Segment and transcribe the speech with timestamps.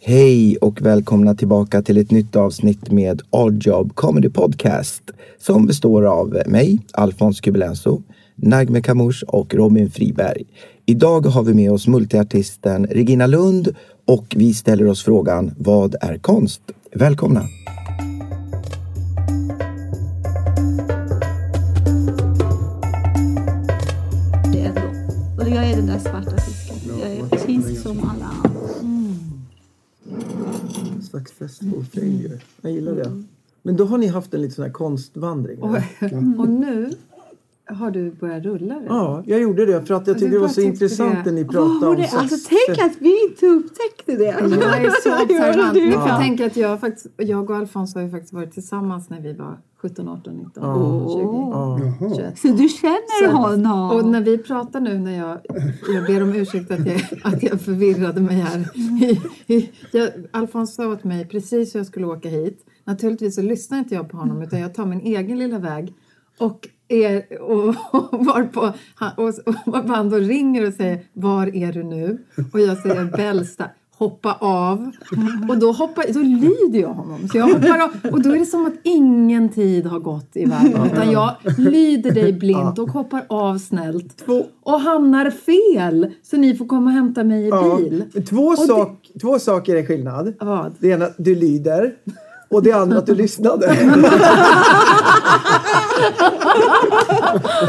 [0.00, 5.02] Hej och välkomna tillbaka till ett nytt avsnitt med Oddjob Comedy Podcast
[5.38, 8.02] som består av mig, Alfons Kubelenso,
[8.34, 10.44] Nagme Kamush och Robin Friberg.
[10.86, 13.74] Idag har vi med oss multiartisten Regina Lund
[14.04, 16.62] och vi ställer oss frågan Vad är konst?
[16.94, 17.42] Välkomna!
[25.56, 26.76] jag är den där svarta fisken.
[27.00, 28.55] Jag är precis som alla andra.
[31.38, 32.40] Festival failure.
[32.60, 33.22] Jag gillar det.
[33.62, 35.62] Men då har ni haft en liten sån här konstvandring?
[35.62, 36.40] Och, eller?
[36.40, 36.90] och nu
[37.68, 38.86] har du börjat rulla det.
[38.88, 41.30] Ja, jag gjorde det för att jag tyckte det var så intressant det.
[41.32, 42.14] när ni pratade Åh, om det, sex.
[42.14, 44.24] alltså, tänk att vi inte upptäckte det.
[44.24, 45.78] Jag är så observant.
[46.08, 46.18] Ja.
[46.18, 49.58] tänka att jag, faktiskt, jag och Alfons har ju faktiskt varit tillsammans när vi var
[49.82, 51.78] 17, 18, 19, Ja.
[51.98, 52.38] 20, 21.
[52.38, 53.90] Så du känner Så- honom?
[53.90, 55.38] Och när vi pratar nu när jag,
[55.94, 58.68] jag ber om ursäkt att jag, att jag förvirrade mig här.
[59.92, 62.66] Jag, Alfons sa åt mig precis hur jag skulle åka hit.
[62.84, 65.94] Naturligtvis så lyssnar inte jag på honom utan jag tar min egen lilla väg.
[66.38, 68.72] Och, är, och, och varpå
[69.16, 69.28] och,
[69.74, 72.18] och då ringer och säger Var är du nu?
[72.52, 73.64] Och jag säger Bällsta.
[73.98, 74.90] Hoppa av.
[75.48, 77.28] Och då, hoppar, då lyder jag honom.
[77.28, 77.90] Så jag hoppar av.
[78.12, 80.90] Och då är det som att ingen tid har gått i världen.
[80.92, 84.24] Utan jag lyder dig blint och hoppar av snällt.
[84.62, 86.12] Och hamnar fel.
[86.22, 87.76] Så ni får komma och hämta mig i Ja.
[87.76, 88.04] bil.
[88.28, 90.34] Två, Och det- sak, två saker är skillnad.
[90.40, 90.74] Vad?
[90.78, 91.92] Det ena, du lyder.
[92.48, 93.66] Och det andra, att du lyssnade.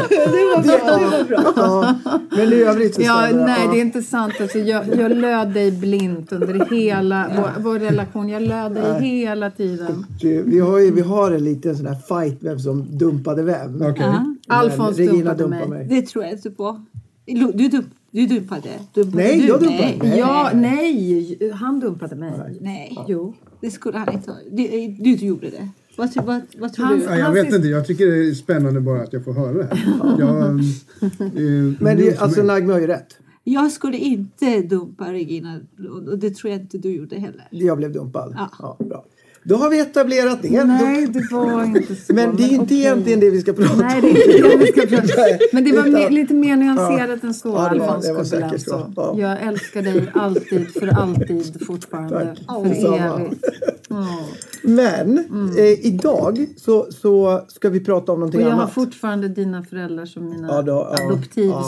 [0.08, 0.96] Det var bra.
[0.98, 1.52] Det var bra.
[1.56, 1.94] Ja,
[2.30, 3.70] men i övrigt så Ja, nej, Ja.
[3.72, 4.34] det är inte sant.
[4.40, 8.28] Alltså, jag, jag löd dig blint under hela vår, vår relation.
[8.28, 10.06] Jag löd dig hela tiden.
[10.44, 13.72] Vi har, ju, vi har en liten sån här fight vem som dumpade vem.
[13.72, 15.86] Men Alfons Regina dumpade dumpade mig.
[15.88, 16.00] mig.
[16.00, 16.80] Det tror jag inte på.
[17.26, 18.68] Du, dump, du dumpade.
[18.94, 19.46] dumpade Nej, du?
[19.46, 19.78] jag dumpade.
[19.82, 19.98] Nej.
[20.02, 20.18] Nej.
[20.18, 22.32] Ja, nej, han dumpade mig.
[22.60, 23.34] Nej, Jo.
[23.60, 24.36] det skulle han inte ha.
[24.50, 24.66] Du,
[24.98, 25.68] du gjorde det.
[25.98, 27.04] Vad, vad, vad tror Han- du?
[27.04, 29.64] Ja, jag vet inte, jag tycker det är spännande bara att jag får höra det
[29.64, 30.16] här.
[30.18, 33.18] Jag, eh, Men det, alltså är- Nagme har ju rätt.
[33.44, 35.60] Jag skulle inte dumpa Regina
[36.06, 37.48] och det tror jag inte du gjorde heller.
[37.50, 38.36] Jag blev dumpad.
[38.58, 38.76] Ja.
[38.78, 39.04] bra.
[39.48, 40.64] Då har vi etablerat det.
[40.64, 42.12] Nej, det var inte så.
[42.14, 42.78] Men det är inte okej.
[42.80, 44.00] egentligen det vi ska prata Nej, om.
[44.02, 45.38] det är inte det vi ska prata om.
[45.52, 48.70] Men det var Utan- lite mer nyanserat än så, Ja, Alfons det var säkert Kubelenso.
[48.70, 48.92] så.
[48.96, 49.14] Ja.
[49.18, 52.36] Jag älskar dig alltid, för alltid, fortfarande.
[52.46, 52.62] Tack.
[52.62, 53.20] För Detsamma.
[53.20, 53.44] evigt.
[53.88, 54.06] Ja.
[54.62, 55.56] Men Mm.
[55.58, 58.72] eh, idag så, så ska vi prata om någonting Och jag har annat.
[58.74, 61.62] fortfarande dina föräldrar som mina Ja, då- ja, ja.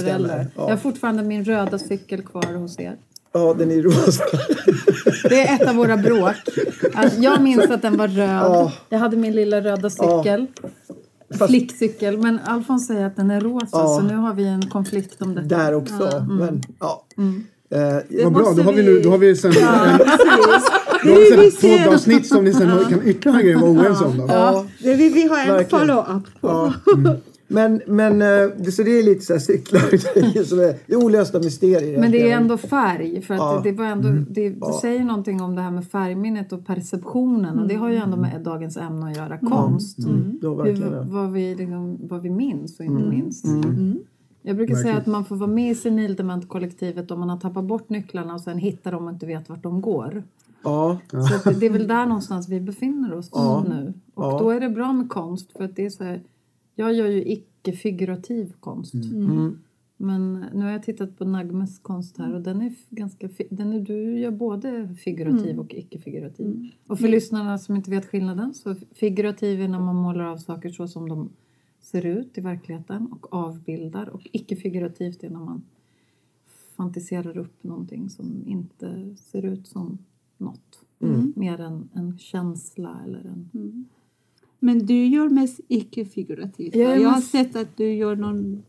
[0.00, 0.48] Ja.
[0.56, 2.96] Jag har fortfarande min röda cykel kvar hos er.
[3.34, 4.24] Ja, den är rosa.
[5.28, 6.34] Det är ett av våra bråk.
[6.94, 8.28] Att jag minns att den var röd.
[8.28, 8.72] Ja.
[8.88, 10.46] Jag hade min lilla röda cykel.
[11.38, 12.18] Fast- Flickcykel.
[12.18, 13.66] Men Alfons säger att den är rosa.
[13.72, 13.98] Ja.
[14.00, 15.56] Så nu har vi en konflikt om detta.
[15.56, 16.26] Där också.
[16.28, 17.04] Men ja.
[17.70, 20.04] Eh, Vad bra, då har vi, vi- nu, då har vi sen en, Det
[21.04, 23.70] då har vi vi sen ett poddavsnitt som ni sen har- kan ytterligare grejer vara
[23.70, 24.18] oense om.
[24.18, 24.24] Då.
[24.28, 24.66] ja.
[24.78, 26.48] Det vill vi ha en follow-up på.
[26.48, 26.72] Ja.
[27.48, 29.80] Men, men eh, det- så det är lite så här cyklar
[30.44, 32.00] som är, det är olösta mysterier.
[32.00, 33.22] Men det är ändå färg.
[33.22, 33.60] För att Ja.
[33.64, 34.78] det, det var ändå, det, du Ja.
[34.82, 37.58] säger någonting om det här med färgminnet och perceptionen.
[37.58, 39.38] Och det har ju ändå med dagens ämne att göra.
[39.38, 39.98] Konst.
[40.40, 40.92] Då Hur, verkligen.
[40.92, 41.02] ja.
[41.06, 43.42] vad, vi liksom, vad vi minns och inte minns.
[44.42, 47.88] Jag brukar säga att man får vara med i senildement-kollektivet om man har tappat bort
[47.88, 50.22] nycklarna och sen hittar dem och inte vet vart de går.
[50.64, 50.98] Ja.
[51.10, 53.64] Så det- det är väl där någonstans vi befinner oss Ja.
[53.68, 53.92] nu.
[54.14, 56.22] Och då är det bra med konst för att det är så här,
[56.74, 58.94] jag gör ju icke-figurativ konst.
[58.94, 59.58] Mm.
[59.96, 63.28] Men nu har jag tittat på Nagmes konst här och den är ganska...
[63.50, 65.58] Den är, du gör både figurativ Mm.
[65.58, 66.70] och icke-figurativ.
[66.86, 70.68] Och för lyssnarna som inte vet skillnaden så figurativ är när man målar av saker
[70.68, 71.28] så som de
[71.80, 75.62] ser ut i verkligheten och avbildar och icke-figurativt är när man
[76.76, 79.98] fantiserar upp någonting som inte ser ut som
[80.38, 80.80] något.
[81.36, 83.88] Mer än en känsla eller en...
[84.64, 86.74] Men du gör mest icke-figurativt.
[86.76, 88.62] Jag Jag har sett att du gör någon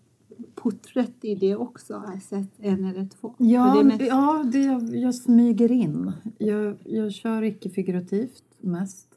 [0.55, 1.93] porträtt i det också.
[1.93, 3.33] Jag har sett en eller två.
[3.37, 6.11] Ja, det mest- ja det, jag, jag smyger in.
[6.37, 9.07] Jag, jag kör icke-figurativt mest.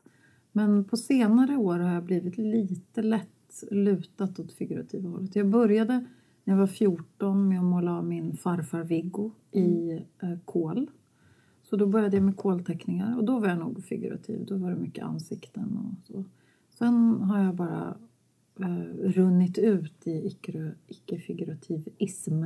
[0.52, 5.36] Men på senare år har jag blivit lite lätt lutat åt figurativa hållet.
[5.36, 6.04] Jag började
[6.44, 9.90] när jag var 14 med att måla av min farfar Viggo i
[10.22, 10.90] eh, kol.
[11.62, 14.44] Så då började jag med kolteckningar och då var jag nog figurativ.
[14.46, 16.24] Då var det mycket ansikten och så.
[16.78, 17.96] Sen har jag bara
[18.60, 22.44] eh, runnit ut i icke- icke-figurativism.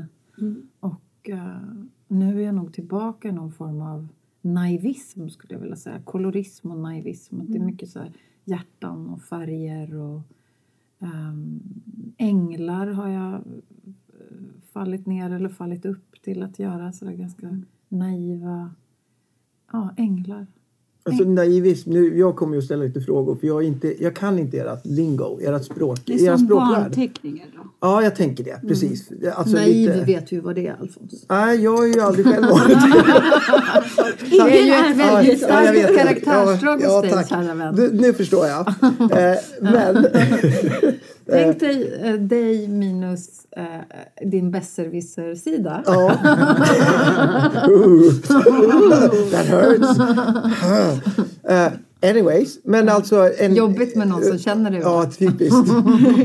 [0.80, 1.62] Och eh,
[2.08, 4.08] nu är jag nog tillbaka i någon form av
[4.40, 6.02] naivism skulle jag vilja säga.
[6.02, 7.40] Kolorism och naivism.
[7.40, 8.12] Att Det är mycket så här
[8.44, 10.20] hjärtan och färger och
[10.98, 11.60] ehm,
[12.18, 13.40] änglar har jag eh,
[14.72, 16.92] fallit ner eller fallit upp till att göra.
[16.92, 18.74] Så där ganska naiva
[19.72, 20.46] ja, änglar.
[21.04, 24.38] Alltså naivism, nu, jag kommer ju att ställa lite frågor för jag, inte, jag kan
[24.38, 27.62] inte ert lingo, ert språk, Det är som barnteckningar då.
[27.80, 28.60] Ja, jag tänker det.
[28.68, 29.08] Precis.
[29.34, 30.04] Alltså, Naiv lite...
[30.04, 31.24] vet du vad det är Alfons.
[31.28, 33.02] Nej, jag har ju aldrig själv varit det.
[34.36, 35.96] Ingen är ju väldigt Ja, starkt det.
[35.96, 37.28] karaktärsdrag Ja, hos dig, tack.
[37.28, 37.90] kära vän.
[37.92, 38.68] Nu förstår jag.
[39.12, 40.06] Eh, men...
[41.32, 43.64] Tänk dig eh, dig minus eh,
[44.30, 45.82] din besserwisser-sida.
[45.86, 45.92] ja.
[47.68, 48.12] Ooh.
[49.30, 49.98] That hurts.
[51.48, 51.72] Eh,
[52.10, 53.30] anyways, men alltså...
[53.38, 54.80] En, Jobbigt med någon som känner dig.
[54.80, 55.68] Ja, typiskt.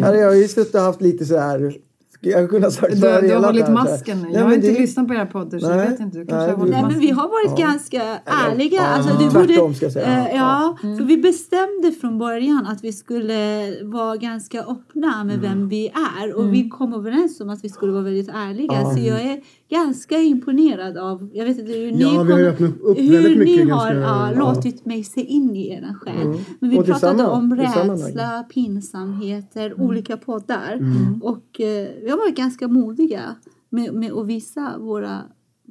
[0.02, 1.87] Ja, jag har ju suttit och haft lite så här...
[2.22, 4.28] Jag har kunnat sagt Du, du har hållit masken nu.
[4.34, 6.18] Jag har inte det- lyssnat på era poddar så Nej, jag vet inte.
[6.18, 8.82] Du kanske nej, har hållit Nej, men vi har varit ganska ärliga.
[8.82, 10.28] Alltså, du tvärtom borde, ska jag säga.
[10.30, 10.78] eh, Ja.
[10.82, 15.88] för vi bestämde från början att vi skulle vara ganska öppna med vem vi
[16.20, 16.34] är.
[16.38, 18.86] Och vi kom överens om att vi skulle vara väldigt ärliga.
[18.96, 23.58] Så jag är ganska imponerad av, jag vet inte hur ni, Ja, kom- hur ni
[23.62, 24.40] har ganska- ja, ja.
[24.40, 26.28] låtit mig se in i er själ.
[26.60, 26.80] Men vi Mm.
[26.80, 30.74] Och pratade om rädsla, pinsamheter, olika poddar.
[30.74, 31.22] Mm.
[31.24, 31.62] Och
[32.08, 33.36] vi har varit ganska modiga
[33.70, 35.22] med, med att visa våra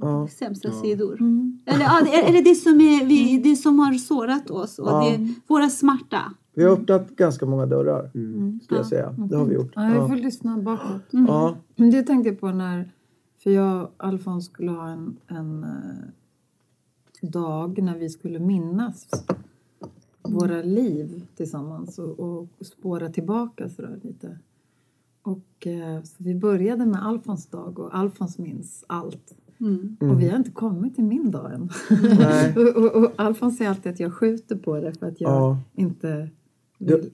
[0.01, 0.29] Ja.
[0.29, 1.19] sämsta sidor.
[1.67, 5.11] Eller, ja, det- eller det, som är, vi, det som har sårat oss och Ja.
[5.19, 6.23] det, våra smärta.
[6.55, 8.61] Vi har öppnat ganska många dörrar, Mm.
[8.61, 9.11] skulle jag säga.
[9.13, 9.73] Det har vi gjort.
[9.75, 10.09] Ja, jag Ja.
[10.09, 11.03] får lyssna bakåt.
[11.11, 11.57] Ja.
[11.77, 12.93] Men Det tänkte jag på när,
[13.43, 19.09] för jag och Alfons skulle ha en, en eh, dag när vi skulle minnas
[20.23, 24.39] våra liv tillsammans och, och spåra tillbaka sådär lite.
[25.27, 29.33] Och eh, så vi började med Alfons dag och Alfons minns allt.
[30.01, 31.71] Och vi har inte kommit till min dag än.
[32.19, 32.55] Nej.
[32.77, 35.59] och, och, och Alfons säger alltid att jag skjuter på det för att jag Ja.
[35.75, 36.29] inte
[36.79, 37.11] Du, vill.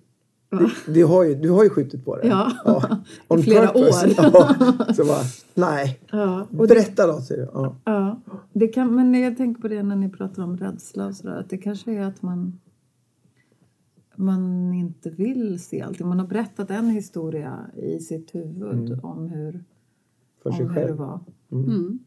[0.51, 2.27] du, du, har ju, du har ju skjutit på det.
[2.29, 2.53] Ja.
[3.29, 4.07] On I flera purpose.
[4.07, 4.15] år.
[4.17, 4.95] Ja.
[4.95, 5.23] Så bara,
[5.55, 6.01] nej.
[6.13, 7.51] Ja, och Berätta då, säger du.
[7.55, 7.77] Ja.
[7.85, 8.21] Ja,
[8.53, 11.37] det kan, men jag tänker på det när ni pratar om rädsla och sådär.
[11.41, 12.61] Att det kanske är att man,
[14.17, 16.09] man inte vill se allting.
[16.09, 19.65] Man har berättat en historia i sitt huvud om hur,
[20.43, 21.21] För om hur det var.
[21.53, 21.99] Mm.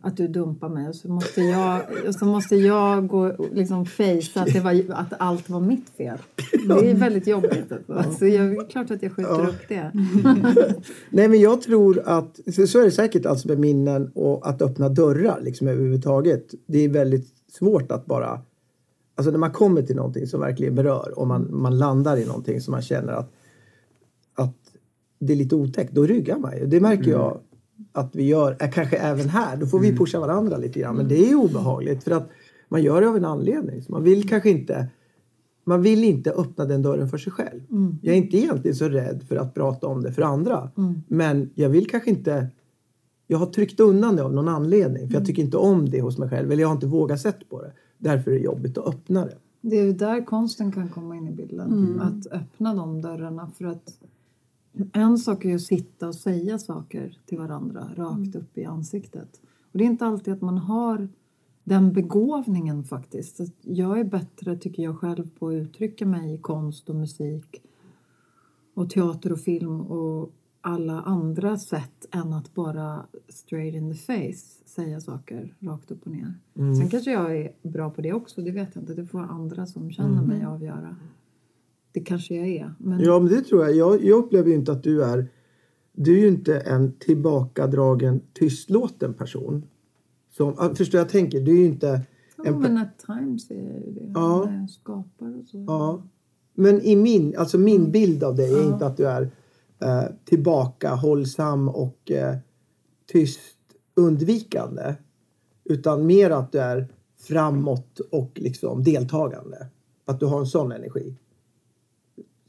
[0.00, 1.80] Att du dumpar mig och så måste jag,
[2.14, 6.18] så måste jag gå och liksom fejsa att, det var, att allt var mitt fel.
[6.68, 7.72] Det är väldigt jobbigt.
[7.88, 9.92] Alltså, jag, det är klart att jag skjuter upp det.
[11.10, 14.62] Nej, men jag tror att så, så är det säkert alltså med minnen och att
[14.62, 16.54] öppna dörrar liksom överhuvudtaget.
[16.66, 18.40] Det är väldigt svårt att bara
[19.18, 22.60] Alltså när man kommer till någonting som verkligen berör och man, man landar i någonting
[22.60, 23.32] som man känner att,
[24.34, 24.56] att
[25.18, 26.66] det är lite otäckt, då ryggar man ju.
[26.66, 27.40] Det märker jag
[27.92, 29.56] att vi gör, äh, kanske även här.
[29.56, 30.96] Då får vi pusha varandra lite grann.
[30.96, 32.28] Men det är obehagligt för att
[32.68, 33.82] man gör det av en anledning.
[33.82, 34.88] Så man vill kanske inte
[35.64, 37.60] man vill inte öppna den dörren för sig själv.
[38.02, 40.70] Jag är inte egentligen så rädd för att prata om det för andra.
[41.08, 42.46] Men jag vill kanske inte...
[43.26, 45.08] Jag har tryckt undan det av någon anledning.
[45.08, 46.52] För jag tycker inte om det hos mig själv.
[46.52, 47.72] Eller jag har inte vågat sett på det.
[47.98, 49.38] Därför är det jobbigt att öppna det.
[49.60, 52.00] Det är ju där konsten kan komma in i bilden.
[52.00, 53.50] Att öppna de dörrarna.
[53.58, 54.00] För att
[54.92, 59.40] en sak är ju att sitta och säga saker till varandra rakt upp i ansiktet.
[59.72, 61.08] Och det är inte alltid att man har
[61.64, 63.36] den begåvningen faktiskt.
[63.36, 67.62] Så Jag är bättre, tycker jag själv, på att uttrycka mig i konst och musik
[68.74, 74.64] och teater och film och alla andra sätt än att bara straight in the face
[74.66, 76.34] säga saker rakt upp och ner.
[76.54, 78.94] Sen kanske jag är bra på det också, det vet jag inte.
[78.94, 80.96] Det får andra som känner mig avgöra.
[81.92, 82.74] Det kanske jag är.
[82.78, 83.74] Men Ja, men det tror jag.
[83.74, 85.28] Jag, jag upplever ju inte att du är
[86.00, 89.66] du är ju inte en tillbakadragen, tystlåten person.
[90.30, 91.40] Som, förstår jag tänker?
[91.40, 92.02] Du är ju inte...
[92.44, 94.12] Ja, men at times är det.
[94.14, 94.44] Ja.
[94.44, 95.64] När jag skapar och så.
[95.66, 96.02] Ja.
[96.54, 99.30] Men i min, alltså min bild av dig är inte att du är
[99.80, 102.36] eh, tillbakahållsam och eh,
[103.06, 103.40] tyst
[103.94, 104.94] undvikande.
[105.64, 106.88] Utan mer att du är
[107.28, 109.66] framåt och liksom deltagande.
[110.04, 111.14] Att du har en sån energi.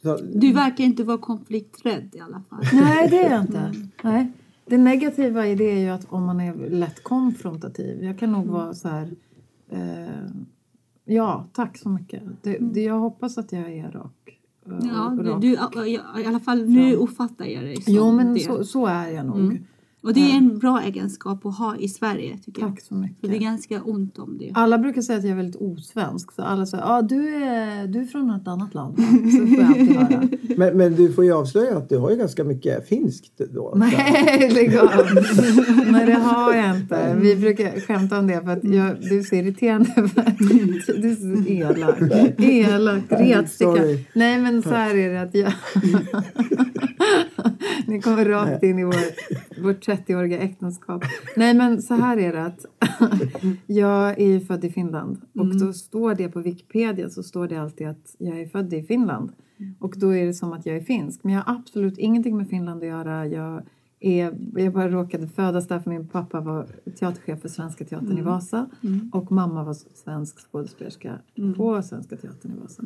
[0.02, 2.64] Så, Du verkar inte vara konflikträdd i alla fall.
[2.74, 3.74] Nej, det är jag inte.
[4.04, 4.32] Nej.
[4.66, 8.04] Det negativa i det är ju att om man är lätt konfrontativ.
[8.04, 9.12] Jag kan nog vara så här...
[9.70, 10.32] Eh,
[11.06, 12.24] ja, tack så mycket.
[12.42, 14.39] Det, det, jag hoppas att jag är rak.
[14.84, 15.54] Ja, du, du,
[16.22, 18.40] I alla fall nu uppfattar jag dig som Jo, men det.
[18.40, 19.60] så, så är jag nog.
[20.02, 22.70] Och det är en bra egenskap att ha i Sverige tycker jag.
[22.70, 23.20] Tack så mycket.
[23.20, 24.52] För det är ganska ont om det.
[24.54, 26.32] Alla brukar säga att jag är väldigt osvensk.
[26.32, 28.98] Så alla säger ah, du, är, du är från ett annat land.
[28.98, 30.30] va?" Så får jag alltid höra.
[30.58, 33.74] men, men du får ju avslöja att du har ju ganska mycket finskt då.
[33.76, 34.90] Nej, lägg av.
[35.92, 37.18] Nej, det har jag inte.
[37.22, 39.94] Vi brukar skämta om det för att jag, du är så irriterande.
[40.88, 41.98] Du är så elak.
[42.38, 43.84] Elak, retsticka.
[44.14, 45.54] Nej, men så här är det att jag...
[47.88, 48.96] Ni kommer rakt in i vår,
[49.64, 51.04] vårt 30-åriga äktenskap.
[51.36, 52.66] Nej, men så här är det att
[53.68, 55.22] jag är född i Finland.
[55.34, 58.84] Och då står det på Wikipedia så står det alltid att jag är född i
[58.84, 59.32] Finland.
[59.80, 61.24] Och då är det som att jag är finsk.
[61.24, 63.28] Men jag har absolut ingenting med Finland att göra.
[63.28, 63.64] Jag,
[64.00, 66.68] är, jag bara råkade födas där för min pappa var
[67.00, 68.70] teaterchef för Svenska Teatern i Vasa.
[69.12, 71.20] Och mamma var svensk skådespelerska
[71.58, 72.84] på Svenska Teatern i Vasa.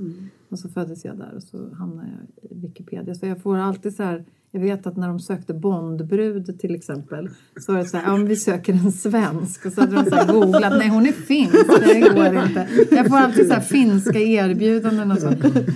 [0.49, 3.15] Och så föddes jag där och så hamnade jag i Wikipedia.
[3.15, 4.25] Så jag får alltid så här...
[4.55, 7.29] Jag vet att när de sökte Bondbrud till exempel
[7.59, 9.65] så var det så här, ja men vi söker en svensk.
[9.65, 12.67] Och så hade de så här googlat, nej hon är finsk, det går inte.
[12.91, 15.31] Jag får alltid så här finska erbjudanden och så.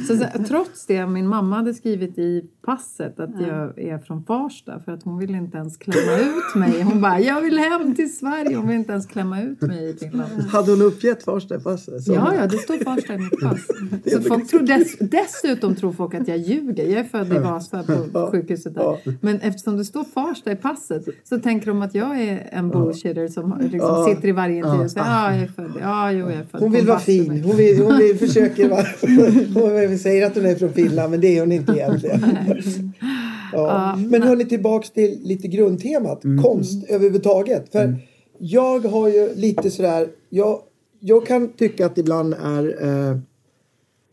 [0.08, 4.80] Så, så trots det, min mamma hade skrivit i passet att jag är från Farsta
[4.80, 6.82] för att hon ville inte ens klämma ut mig.
[6.82, 8.56] Hon bara, jag vill hem till Sverige.
[8.58, 10.32] Hon vill inte ens klämma ut mig i Finland.
[10.42, 12.04] Hade hon uppgett Farsta i passet?
[12.04, 13.68] Så- Ja, ja, det står Farsta i mitt pass.
[14.14, 16.84] Så folk tror dess, dessutom tror folk att jag ljuger.
[16.84, 19.18] Jag är född i Vasa på sjukhuset där.
[19.22, 23.28] Men eftersom det står Farsta i passet så tänker de att jag är en bullshitter
[23.28, 25.72] som liksom sitter i varje intervju och säger ja, jag är född.
[25.82, 27.44] Ja, jo, jag är född Hon vill vara Bastumäki." fin.
[27.44, 29.88] Hon, vill, hon vill, försöker vara...
[29.88, 32.38] Hon säger att hon är från Finland men det är hon inte egentligen.
[33.52, 33.96] Ja.
[33.96, 36.22] Men hörni tillbaks till lite grundtemat.
[36.44, 37.72] Konst överhuvudtaget.
[37.72, 37.96] För
[38.38, 40.08] jag har ju lite sådär...
[40.30, 40.62] Jag,
[41.00, 43.18] jag kan tycka att det ibland är eh,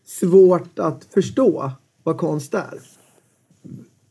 [0.06, 1.70] svårt att förstå
[2.02, 2.80] vad konst är.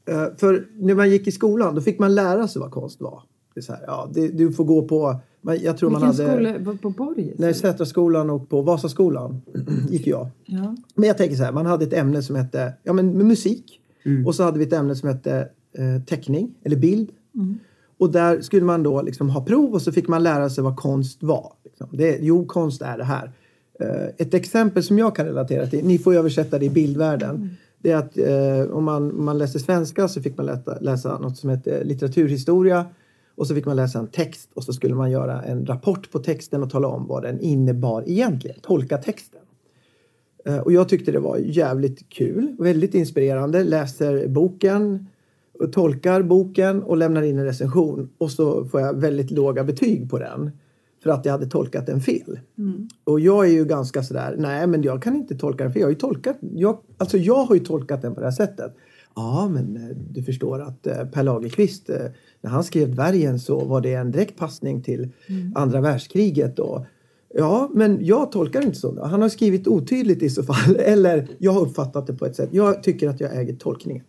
[0.05, 3.23] Eh, för när man gick i skolan då fick man lära sig vad konst var.
[3.53, 5.15] Det är så här, ja, det, du får gå på...
[5.41, 6.53] man- Jag tror man Vilken hade...
[6.59, 6.77] skola?
[6.81, 7.39] På Borges?
[7.39, 9.41] Nej, Sätraskolan och på Vasaskolan
[9.89, 10.27] gick jag.
[10.45, 10.75] Ja.
[10.95, 13.79] Men jag tänker så här, man hade ett ämne som hette ja, men med musik.
[14.25, 17.09] Och så hade vi ett ämne som hette eh, teckning eller bild.
[17.97, 20.75] Och där skulle man då liksom ha prov och så fick man lära sig vad
[20.75, 21.53] konst var.
[21.63, 21.87] Liksom.
[21.91, 23.31] Det, jo, konst är det här.
[23.79, 27.49] Eh, ett exempel som jag kan relatera till, ni får översätta det i bildvärlden.
[27.83, 31.19] Det är att eh, om man, om man läste svenska så fick man läsa, läsa
[31.19, 32.85] något som heter litteraturhistoria.
[33.35, 36.19] Och så fick man läsa en text och så skulle man göra en rapport på
[36.19, 38.59] texten och tala om vad den innebar egentligen.
[38.61, 39.41] Tolka texten.
[40.45, 43.63] Eh, Och jag tyckte det var jävligt kul, väldigt inspirerande.
[43.63, 45.07] Läser boken,
[45.71, 48.09] tolkar boken och lämnar in en recension.
[48.17, 50.51] Och så får jag väldigt låga betyg på den.
[51.03, 52.39] För att jag hade tolkat den fel.
[53.03, 55.79] Och jag är ju ganska sådär, nej men jag kan inte tolka den fel.
[55.79, 58.75] Jag har ju tolkat, jag, alltså jag har ju tolkat den på det här sättet.
[59.15, 61.97] Ja men eh, du förstår att eh, Per Lagerkvist, eh,
[62.41, 65.09] när han skrev Dvärgen så var det en direkt passning till
[65.55, 66.59] andra världskriget.
[66.59, 66.85] Och,
[67.35, 69.05] Ja, men jag tolkar det inte så.
[69.05, 70.75] Han har skrivit otydligt i så fall.
[70.79, 72.49] Eller jag har uppfattat det på ett sätt.
[72.51, 74.03] Jag tycker att jag äger tolkningen.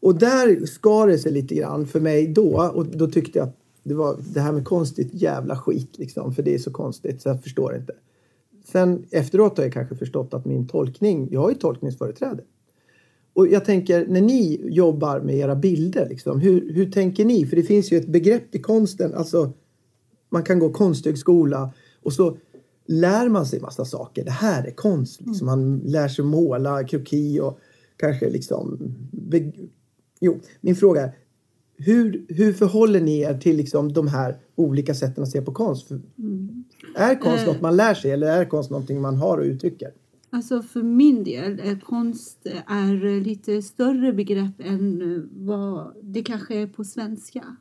[0.00, 2.70] Och där skar det sig lite grann för mig då.
[2.74, 6.34] Och då tyckte jag att det, var, det här med konstigt jävla skit liksom.
[6.34, 7.92] För det är så konstigt så jag förstår inte.
[8.64, 12.42] Sen efteråt har jag kanske förstått att min tolkning, jag har ju tolkningsföreträde.
[13.32, 17.46] Och jag tänker när ni jobbar med era bilder, liksom, hur, hur tänker ni?
[17.46, 19.52] För det finns ju ett begrepp i konsten, alltså
[20.28, 21.72] man kan gå konsthögskola
[22.02, 22.36] och så
[22.86, 24.24] lär man sig massa saker.
[24.24, 25.20] Det här är konst.
[25.20, 25.46] Liksom.
[25.46, 27.58] Man lär sig måla, kroki och
[27.96, 28.94] kanske liksom...
[30.20, 31.12] Jo, min fråga är
[31.86, 35.88] hur, hur förhåller ni er till liksom de här olika sätten att se på konst?
[35.88, 36.00] För
[36.96, 39.90] Är konst något man lär sig eller är konst någonting man har och uttrycker?
[40.30, 46.22] Alltså för min del, eh, konst är eh, lite större begrepp än eh, vad det
[46.22, 47.56] kanske är på svenska.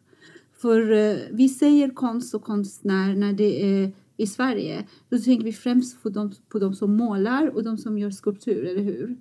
[0.58, 4.88] För eh, vi säger konst och konstnär när det är i Sverige.
[5.10, 8.65] Då tänker vi främst på de, på de som målar och de som gör skulptur,
[8.65, 9.18] eller hur?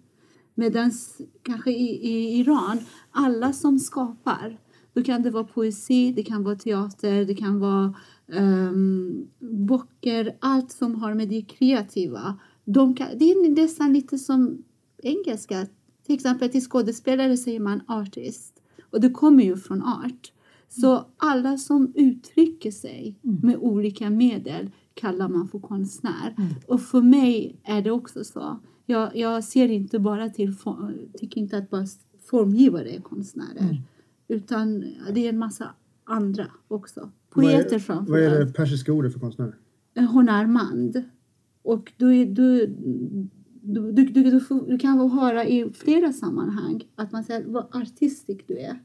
[0.55, 0.93] Medan
[1.43, 2.79] kanske i, i Iran,
[3.11, 4.59] alla som skapar.
[4.95, 7.95] Då kan det vara poesi, det kan vara teater, det kan vara
[8.27, 12.39] um, böcker, allt som har med det kreativa.
[12.65, 14.63] De kan, det är nästan lite som
[15.03, 15.67] engelska.
[16.07, 18.63] Till exempel till skådespelare säger man artist.
[18.91, 20.33] Och det kommer ju från art.
[20.69, 23.41] Så alla som uttrycker sig Mm.
[23.43, 26.35] med olika medel kallar man för konstnär.
[26.39, 26.55] Mm.
[26.67, 28.59] Och för mig är det också så.
[28.87, 30.55] Jag, jag ser inte bara till,
[31.19, 31.87] tycker inte att bara
[32.31, 33.61] formgivare är konstnärer.
[33.61, 33.77] Mm.
[34.29, 34.81] Utan
[35.15, 35.75] det är en massa
[36.05, 37.11] andra också.
[37.35, 39.57] Vad är- Poeter framför Vad är det persiska ordet för konstnär?
[39.95, 41.03] Hon är Armand.
[41.63, 42.67] Och du, du,
[43.63, 48.59] du, du, du, du kan höra i flera sammanhang att man säger vad artistisk du
[48.59, 48.79] är.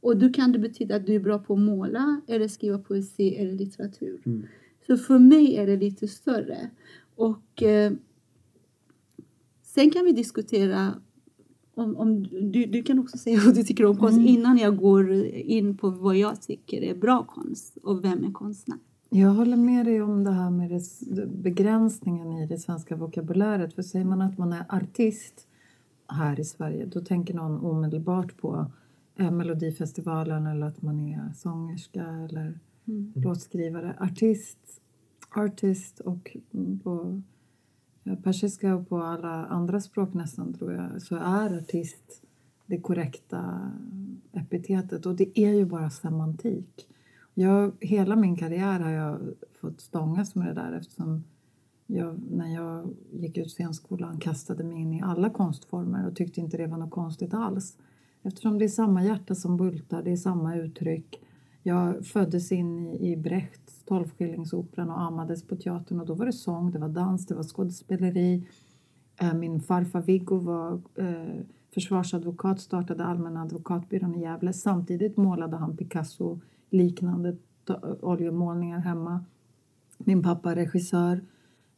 [0.00, 3.34] Och då kan det betyda att du är bra på att måla eller skriva poesi
[3.34, 4.22] eller litteratur.
[4.26, 4.46] Mm.
[4.86, 6.70] Så för mig är det lite större.
[7.14, 7.92] Och eh,
[9.62, 10.94] sen kan vi diskutera
[11.74, 15.12] om, om du, du kan också säga vad du tycker om konst innan jag går
[15.26, 18.78] in på vad jag tycker är bra konst och vem är konstnär.
[19.08, 23.74] Jag håller med dig om det här med det, begränsningen i det svenska vokabuläret.
[23.74, 25.46] För säger man att man är artist
[26.08, 28.66] här i Sverige då tänker någon omedelbart på
[29.16, 32.58] eh, Melodifestivalen eller att man är sångerska eller
[33.14, 33.96] låtskrivare.
[34.00, 34.80] Artist,
[35.36, 36.36] artist och
[36.82, 37.22] på
[38.22, 42.22] persiska och på alla andra språk nästan tror jag så är artist
[42.66, 43.72] det korrekta
[44.32, 46.88] epitetet och det är ju bara semantik.
[47.34, 49.20] Jag, hela min karriär har jag
[49.60, 51.24] fått stångas med det där eftersom
[51.86, 56.56] jag, när jag gick ut scenskolan kastade mig in i alla konstformer och tyckte inte
[56.56, 57.76] det var något konstigt alls.
[58.22, 61.20] Eftersom det är samma hjärta som bultar, det är samma uttryck.
[61.62, 66.32] Jag föddes in i, i Brecht Tolvskillingsoperan och ammades på teatern och då var det
[66.32, 68.48] sång, det var dans, det var skådespeleri.
[69.16, 71.40] Eh, min farfar Viggo var eh,
[71.74, 74.52] försvarsadvokat, startade Allmänna advokatbyrån i Gävle.
[74.52, 77.36] Samtidigt målade han Picasso-liknande
[78.00, 79.24] oljemålningar hemma.
[79.98, 81.20] Min pappa regissör,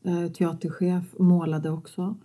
[0.02, 2.16] eh, teaterchef, målade också.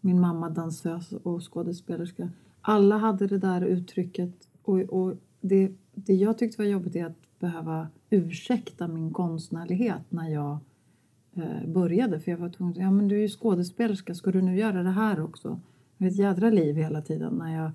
[0.00, 2.30] Min mamma dansös och skådespelerska.
[2.60, 4.48] Alla hade det där uttrycket.
[4.62, 10.28] Och, och det, det jag tyckte var jobbigt är att behöva ursäkta min konstnärlighet när
[10.28, 10.58] jag
[11.34, 12.20] eh, började.
[12.20, 14.82] För jag var tvungen att ja men du är ju skådespelerska, ska du nu göra
[14.82, 15.60] det här också?
[15.96, 17.72] Det var ett jädra liv hela tiden när jag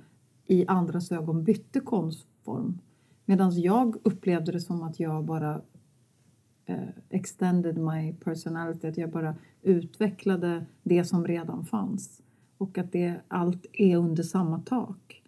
[0.48, 2.80] i andras ögon bytte konstform.
[3.26, 5.62] Medan jag upplevde det som att jag bara
[6.66, 12.22] eh, extended my personality, att jag bara utvecklade det som redan fanns.
[12.58, 15.24] Och att det, allt är under samma tak.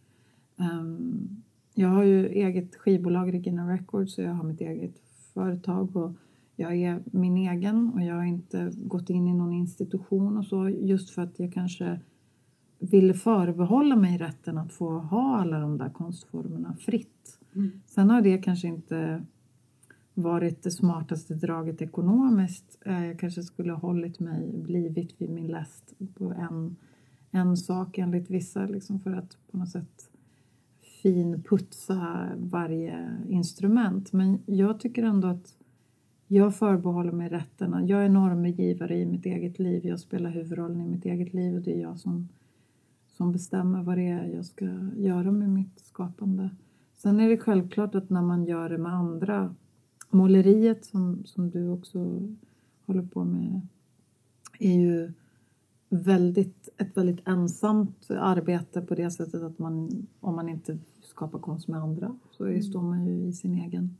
[0.56, 1.43] Um,
[1.79, 4.99] jag har ju eget skivbolag, Regina Records, och jag har mitt eget
[5.33, 5.95] företag.
[5.95, 6.11] Och
[6.55, 10.69] jag är min egen och jag har inte gått in i någon institution och så
[10.69, 11.99] just för att jag kanske
[12.79, 17.39] ville förbehålla mig rätten att få ha alla de där konstformerna fritt.
[17.85, 19.25] Sen har det kanske inte
[20.13, 22.77] varit det smartaste draget ekonomiskt.
[22.85, 26.75] Eh, Jag kanske skulle ha hållit mig, blivit vid min läst på en,
[27.31, 30.09] en sak enligt vissa liksom för att på något sätt
[31.08, 34.13] finputsa varje instrument.
[34.13, 35.56] Men jag tycker ändå att
[36.28, 37.88] jag förbehåller mig rätten.
[37.88, 39.86] Jag är normgivare i mitt eget liv.
[39.86, 42.30] Jag spelar huvudrollen i mitt eget liv och det är jag som,
[43.08, 44.65] som bestämmer vad det är jag ska
[44.96, 46.50] göra med mitt skapande.
[46.96, 49.56] Sen är det självklart att när man gör det med andra,
[50.10, 52.22] måleriet som, som du också
[52.86, 53.62] håller på med
[54.60, 55.13] är ju
[55.89, 60.78] väldigt, ett väldigt ensamt arbete på det sättet att man, om man inte
[61.17, 63.97] skapar konst med andra så är, står man ju i sin egen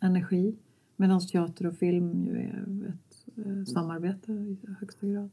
[0.00, 0.56] energi.
[0.96, 5.30] Medan teater och film ju är ett eh, samarbete i högsta grad.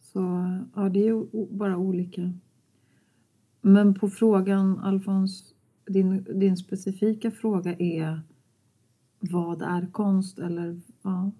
[0.00, 0.20] Så
[0.74, 2.32] ja, det är ju bara olika.
[3.60, 5.54] Men på frågan, Alfons,
[5.86, 8.20] din, din specifika fråga är
[9.18, 10.38] vad är konst?
[10.38, 11.30] Eller, ja.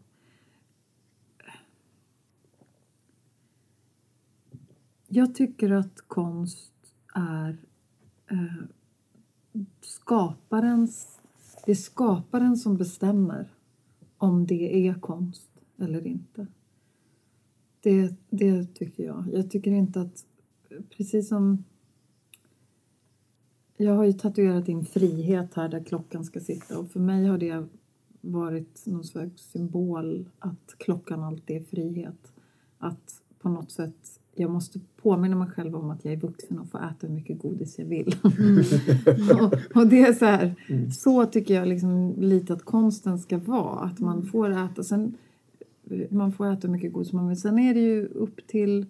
[5.07, 6.73] Jag tycker att konst
[7.15, 7.57] är
[8.27, 8.65] eh,
[9.81, 11.21] skaparens...
[11.65, 13.53] Det är skaparen som bestämmer
[14.19, 16.47] om det är konst eller inte.
[17.81, 19.25] Det, det tycker jag.
[19.33, 20.25] Jag tycker inte att...
[20.91, 21.65] Precis som...
[23.77, 27.39] Jag har ju tatuerat in frihet här där klockan ska sitta och för mig har
[27.39, 27.67] det
[28.21, 32.33] varit någon slags symbol att klockan alltid är frihet.
[32.79, 36.71] Att på något sätt, jag måste påminna mig själv om att jag är vuxen och
[36.71, 38.15] får äta hur mycket godis jag vill.
[39.41, 40.55] och, och det är så här,
[40.93, 43.81] så tycker jag liksom lite att konsten ska vara.
[43.81, 45.15] Att man får äta, sen,
[46.11, 47.41] man får äta hur mycket godis man vill.
[47.41, 48.87] Sen är det ju upp till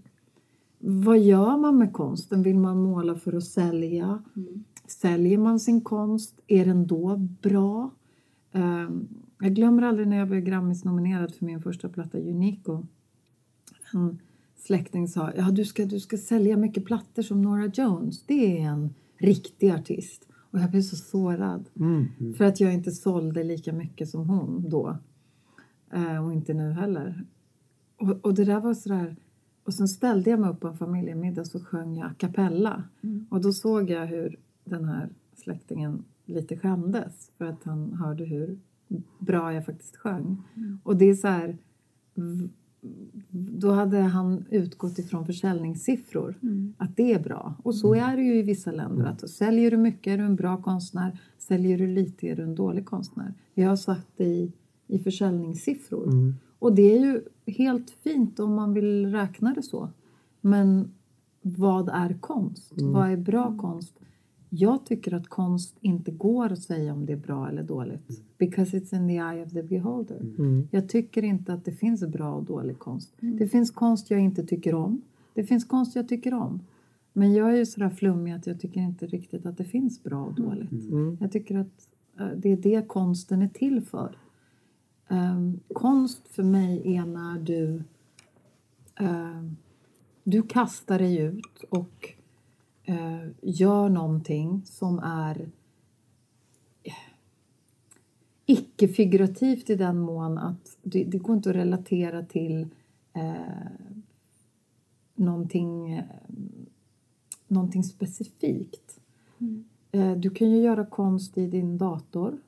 [0.79, 2.43] vad gör man med konsten?
[2.43, 4.23] Vill man måla för att sälja?
[4.87, 6.41] Säljer man sin konst?
[6.47, 7.91] Är den då bra?
[8.53, 9.09] Ehm,
[9.41, 12.87] jag glömmer aldrig när jag blev Grammis-nominerad för min första platta Unico.
[13.93, 14.19] En
[14.59, 18.23] släkting sa ja, du, ska, du ska sälja mycket plattor som Nora Jones.
[18.27, 20.29] Det är en riktig artist.
[20.51, 21.69] Och jag blev så sårad.
[22.37, 24.99] För att jag inte sålde lika mycket som hon då.
[25.93, 27.25] Eh, och inte nu heller.
[27.97, 29.17] Och, och det där var sådär...
[29.65, 32.83] Och sen ställde jag mig upp på en familjemiddag så sjöng jag a cappella.
[33.31, 38.59] Och då såg jag hur den här släktingen lite skämdes för att han hörde hur
[39.19, 40.43] bra jag faktiskt sjöng.
[40.83, 41.59] Och det är så här...
[43.31, 46.35] Då hade han utgått ifrån försäljningssiffror.
[46.77, 47.55] Att det är bra.
[47.63, 49.05] Och så är det ju i vissa länder.
[49.07, 51.21] Att säljer du mycket är du en bra konstnär.
[51.39, 53.35] Säljer du lite är du en dålig konstnär.
[53.55, 54.53] Vi har satt det i,
[54.87, 56.09] i försäljningssiffror.
[56.59, 59.89] Och det är ju helt fint om man vill räkna det så.
[60.41, 60.91] Men
[61.43, 62.73] vad är konst?
[62.77, 63.95] Vad är bra konst?
[64.51, 68.23] Jag tycker att konst inte går att säga om det är bra eller dåligt.
[68.39, 70.21] Because it's in the eye of the beholder.
[70.71, 73.13] Jag tycker inte att det finns bra och dålig konst.
[73.21, 75.03] Det finns konst jag inte tycker om.
[75.35, 76.61] Det finns konst jag tycker om.
[77.13, 80.25] Men jag är ju sådär flummig att jag tycker inte riktigt att det finns bra
[80.25, 80.71] och dåligt.
[81.21, 81.89] Jag tycker att
[82.21, 84.17] eh, det är det konsten är till för.
[85.09, 87.83] Ehm, konst för mig är när du
[88.95, 89.57] ehm,
[90.25, 92.15] du kastar dig ut och
[92.89, 95.51] eh, gör någonting som är
[96.83, 96.93] eh,
[98.47, 102.67] icke-figurativt i den mån att det, det går inte att relatera till
[103.13, 103.33] eh,
[105.15, 106.05] någonting, eh,
[107.49, 109.01] någonting specifikt.
[109.93, 112.39] Eh, du kan ju göra konst i din dator.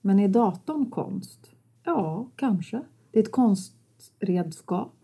[0.00, 1.50] Men är datorn konst?
[1.84, 2.82] Ja, kanske.
[3.10, 4.94] Det är ett konstredskap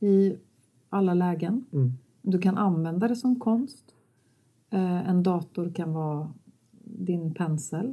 [0.00, 0.36] i
[0.88, 1.64] alla lägen.
[2.22, 3.94] Du kan använda det som konst.
[4.74, 6.32] Eh, en dator kan vara
[6.84, 7.92] din pensel.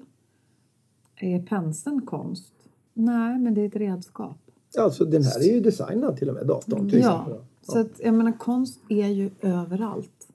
[1.16, 2.54] Är penseln konst?
[2.94, 4.38] Nej, men det är ett redskap.
[4.80, 7.44] Alltså den här är ju designad till och med, datorn till Ja, exempel.
[7.62, 10.28] så att, jag menar konst är ju överallt.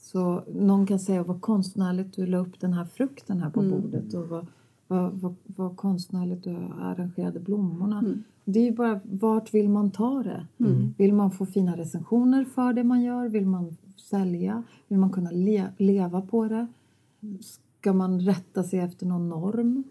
[0.00, 4.14] Så någon kan säga vad konstnärligt du la upp den här frukten här på bordet
[4.14, 4.46] och vad,
[4.86, 8.04] vad, vad, vad konstnärligt du arrangerade blommorna.
[8.50, 10.46] Det är ju bara vart vill man ta det?
[10.96, 13.28] Vill man få fina recensioner för det man gör?
[13.28, 14.62] Vill man sälja?
[14.88, 16.66] Vill man kunna le, leva på det?
[17.40, 19.84] Ska man rätta sig efter någon norm?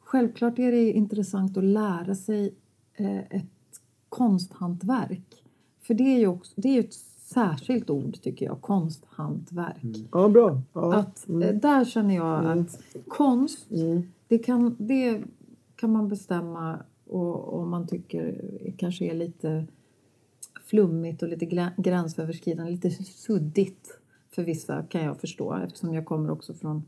[0.00, 2.54] Självklart är det intressant att lära sig
[2.94, 5.44] eh, ett konsthantverk.
[5.80, 10.08] För det är ju också, det är ju ett särskilt ord tycker jag, konsthantverk.
[10.12, 10.62] Ja, bra.
[10.72, 10.94] Ja.
[10.94, 13.66] Att, eh, där känner jag att konst,
[14.28, 15.22] det, kan, det
[15.76, 16.78] kan man bestämma
[17.10, 19.66] och om man tycker kanske är lite
[20.64, 23.98] flummigt och lite gränsöverskridande, lite suddigt
[24.30, 26.82] för vissa kan jag förstå eftersom jag kommer också från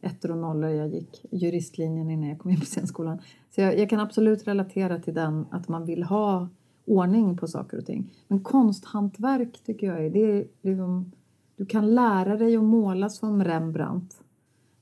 [0.00, 0.70] ettor och nollor.
[0.70, 3.18] Jag gick juristlinjen innan jag kom in på scenskolan.
[3.54, 6.48] Så jag, jag kan absolut relatera till den att man vill ha
[6.84, 8.10] ordning på saker och ting.
[8.28, 11.12] Men konsthantverk tycker jag är, det är liksom,
[11.56, 14.20] du kan lära dig att måla som Rembrandt.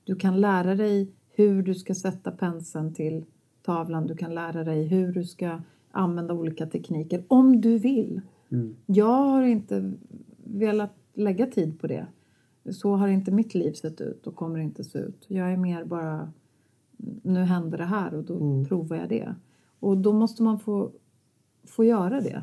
[0.04, 3.24] Du kan lära dig hur du ska sätta penseln till
[3.68, 4.06] tavlan.
[4.06, 8.20] Du kan lära dig hur du ska använda olika tekniker om du vill.
[8.86, 9.92] Jag har inte
[10.44, 12.06] velat lägga tid på det.
[12.70, 15.24] Så har inte mitt liv sett ut och kommer inte se ut.
[15.28, 16.32] Jag är mer bara,
[17.22, 19.34] nu händer det här och då provar jag det.
[19.80, 20.90] Och då måste man få,
[21.64, 22.42] få göra det.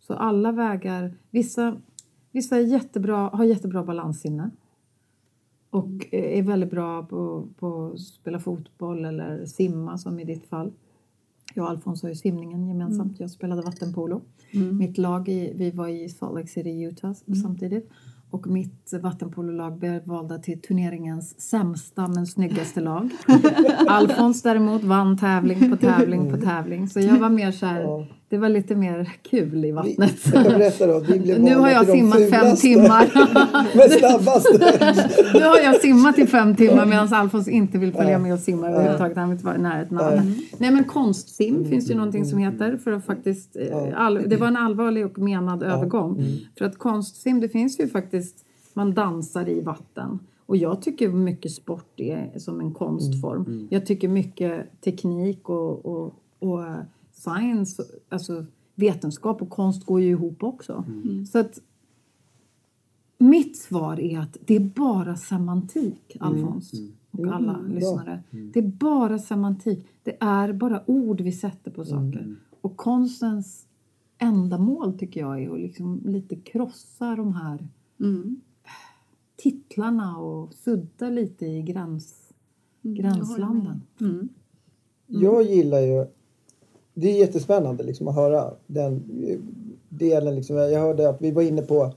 [0.00, 1.76] Så alla vägar, vissa,
[2.30, 4.50] vissa är jättebra, har jättebra balanssinne.
[5.74, 10.72] Och är väldigt bra på, på att spela fotboll eller simma som i ditt fall.
[11.54, 13.20] Jag och Alfons har ju simningen gemensamt.
[13.20, 14.22] Jag spelade vattenpolo.
[14.72, 17.90] Mitt lag, i, vi var i Salt Lake City, Utah samtidigt.
[18.30, 23.10] Och mitt vattenpololag blev valda till turneringens sämsta men snyggaste lag.
[23.88, 26.88] Alfons däremot vann tävling på tävling på tävling.
[26.88, 30.14] Så jag var mer så här, det var lite mer kul i vattnet.
[30.24, 33.10] Jag kan berätta då, vi Nu har jag simmat fem fulaste, timmar.
[33.76, 34.48] Men snabbast.
[35.34, 38.68] Nu har jag simmat i fem timmar medan Alfons inte vill följa med och simma
[38.68, 39.16] överhuvudtaget.
[39.16, 40.12] Han vill inte vara i närheten av.
[40.58, 43.56] Nej men konstsim finns ju någonting som heter för att faktiskt...
[43.56, 46.24] eh, All, det var en allvarlig och menad övergång.
[46.58, 48.36] För att konstsim, det finns ju faktiskt...
[48.72, 50.18] Man dansar i vatten.
[50.46, 53.66] Och jag tycker mycket sport är som en konstform.
[53.70, 56.64] Jag tycker mycket teknik och, och, och
[57.24, 60.84] science, alltså vetenskap och konst går ju ihop också.
[61.32, 61.60] Så att
[63.18, 66.72] mitt svar är att det är bara semantik, Alfons
[67.10, 68.22] och alla lyssnare.
[68.30, 69.86] Det är bara semantik.
[70.02, 72.36] Det är bara ord vi sätter på saker.
[72.60, 73.66] Och konstens
[74.18, 77.68] ändamål tycker jag är att liksom lite krossa de här
[79.36, 82.32] titlarna och sudda lite i gräns,
[82.82, 83.82] gränslanden.
[84.00, 84.28] Mm.
[85.06, 86.06] Jag gillar ju...
[86.94, 88.94] Det är jättespännande liksom att höra den
[89.28, 89.38] eh,
[89.88, 90.34] delen.
[90.34, 90.56] Liksom.
[90.56, 91.92] Jag hörde att vi var inne på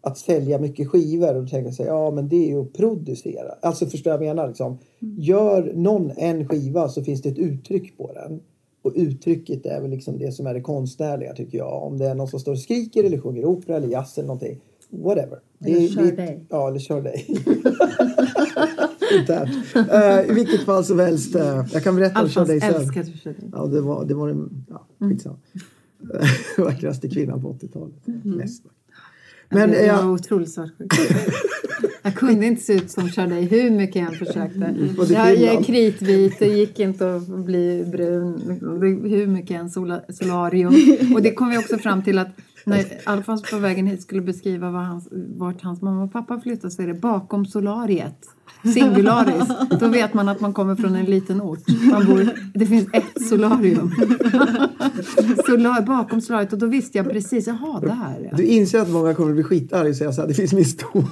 [0.00, 3.54] att sälja mycket skivor och så här, ja men det är ju att producera.
[3.62, 4.78] Alltså förstår jag menar liksom.
[4.98, 8.40] Gör någon en skiva så finns det ett uttryck på den.
[8.82, 11.82] Och uttrycket är väl liksom det som är det konstnärliga tycker jag.
[11.82, 14.60] Om det är någon som står och skriker eller sjunger opera eller jazz eller någonting.
[14.90, 15.38] Whatever.
[15.58, 16.46] Det Eller kör dig.
[16.48, 17.26] Ja, eller kör dig.
[19.12, 19.76] Internt.
[19.92, 21.34] Eh, I vilket fall som helst.
[21.34, 22.88] eh, jag kan berätta om Alfons dig sen.
[22.88, 23.36] dig.
[23.52, 25.36] Ja, det var, det var den ja, skitsamma.
[26.58, 28.24] Vackraste kvinnan på 80-talet.
[28.24, 28.62] Mest.
[29.50, 30.92] Men jag jag, var otroligt svartsjuk.
[32.02, 34.58] Jag kunde inte se ut som dig hur mycket jag än försökte.
[34.58, 38.40] Det Jag, jag är kritvit, det gick inte att bli brun.
[39.04, 40.74] Hur mycket än sola, solarium.
[41.14, 42.28] Och det kom vi också fram till att
[42.64, 46.70] när Alfons på vägen hit skulle beskriva var hans, vart hans mamma och pappa flyttade
[46.70, 48.26] så är det bakom solariet.
[48.62, 49.48] Singularis.
[49.80, 51.58] Då vet man att man kommer från en liten ort.
[51.92, 53.90] Man bor, det finns ett solarium.
[55.46, 56.52] Solar, bakom solariet.
[56.52, 59.96] Och då visste jag precis, jaha, där du inser att många kommer bli skitarga och
[59.96, 61.04] säga så här, det finns minst två.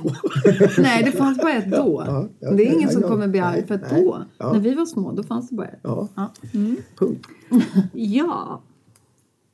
[0.79, 2.03] Nej, det fanns bara ett då.
[2.07, 4.03] Ja, ja, det är ingen som kommer bli arg för att nej.
[4.05, 4.53] då, Ja.
[4.53, 5.81] när vi var små, då fanns det bara ett.
[5.83, 6.31] Ja, Ja.
[6.99, 7.27] punkt.
[7.93, 8.63] Ja.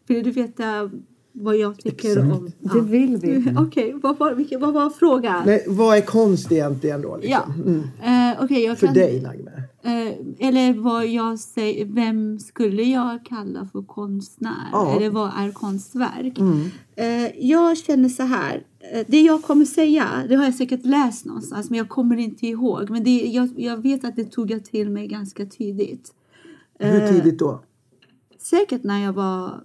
[0.07, 0.91] Vill du veta
[1.33, 2.51] vad jag tycker om...
[2.59, 3.55] Det vill vi.
[3.59, 5.43] Okej, vad, var, vad var frågan?
[5.47, 7.17] Nej, vad är konst egentligen då?
[7.17, 7.83] Liksom?
[8.03, 8.31] Ja.
[8.33, 8.95] Eh, Okej, jag För kan...
[8.95, 9.51] dig Nagme.
[9.85, 14.69] Eh, eller vad jag säger, vem skulle jag kalla för konstnär?
[14.73, 14.97] Ja.
[14.97, 16.39] Eller vad är konstverk?
[16.97, 21.25] Eh, jag känner så här, eh, det jag kommer säga, det har jag säkert läst
[21.25, 22.91] någonstans men jag kommer inte ihåg.
[22.91, 26.15] Men det, jag, jag vet att det tog jag till mig ganska tidigt.
[26.79, 27.63] Hur tidigt då?
[28.39, 29.65] Säkert när jag var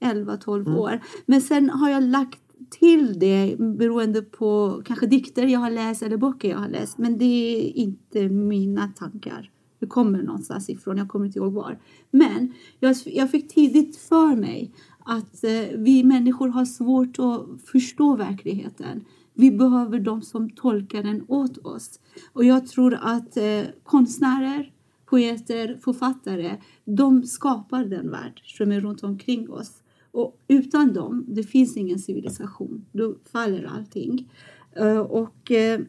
[0.00, 1.00] 11-12 år.
[1.26, 6.16] Men sen har jag lagt till det beroende på kanske dikter jag har läst eller
[6.16, 6.98] böcker jag har läst.
[6.98, 9.50] Men det är inte mina tankar.
[9.80, 11.78] Det kommer någonstans ifrån, jag kommer inte ihåg var.
[12.10, 18.16] Men jag, jag fick tidigt för mig att eh, vi människor har svårt att förstå
[18.16, 19.04] verkligheten.
[19.34, 22.00] Vi behöver de som tolkar den åt oss.
[22.32, 24.72] Och jag tror att eh, konstnärer,
[25.06, 29.82] poeter, författare, de skapar den värld som är runt omkring oss.
[30.18, 32.84] Och utan dem, det finns ingen civilisation.
[32.92, 34.32] Då faller allting.
[34.76, 35.80] Eh, och eh,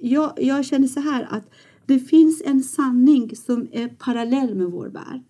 [0.00, 1.50] jag, jag känner så här att
[1.86, 5.22] det finns en sanning som är parallell med vår värld.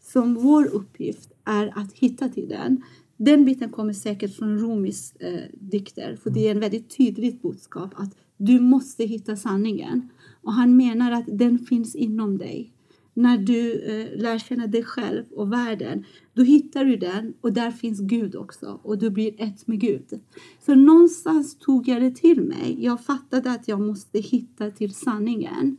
[0.00, 2.82] Som vår uppgift är att hitta till den.
[3.16, 6.16] Den biten kommer säkert från Rumis eh, dikter.
[6.16, 10.08] För det är en väldigt tydligt budskap att du måste hitta sanningen.
[10.42, 12.71] Och han menar att den finns inom dig.
[13.14, 17.70] När du eh, lär känna dig själv och världen, då hittar du den och där
[17.70, 18.80] finns Gud också.
[18.82, 20.20] Och du blir ett med Gud.
[20.60, 22.76] Så någonstans tog jag det till mig.
[22.78, 25.76] Jag fattade att jag måste hitta till sanningen.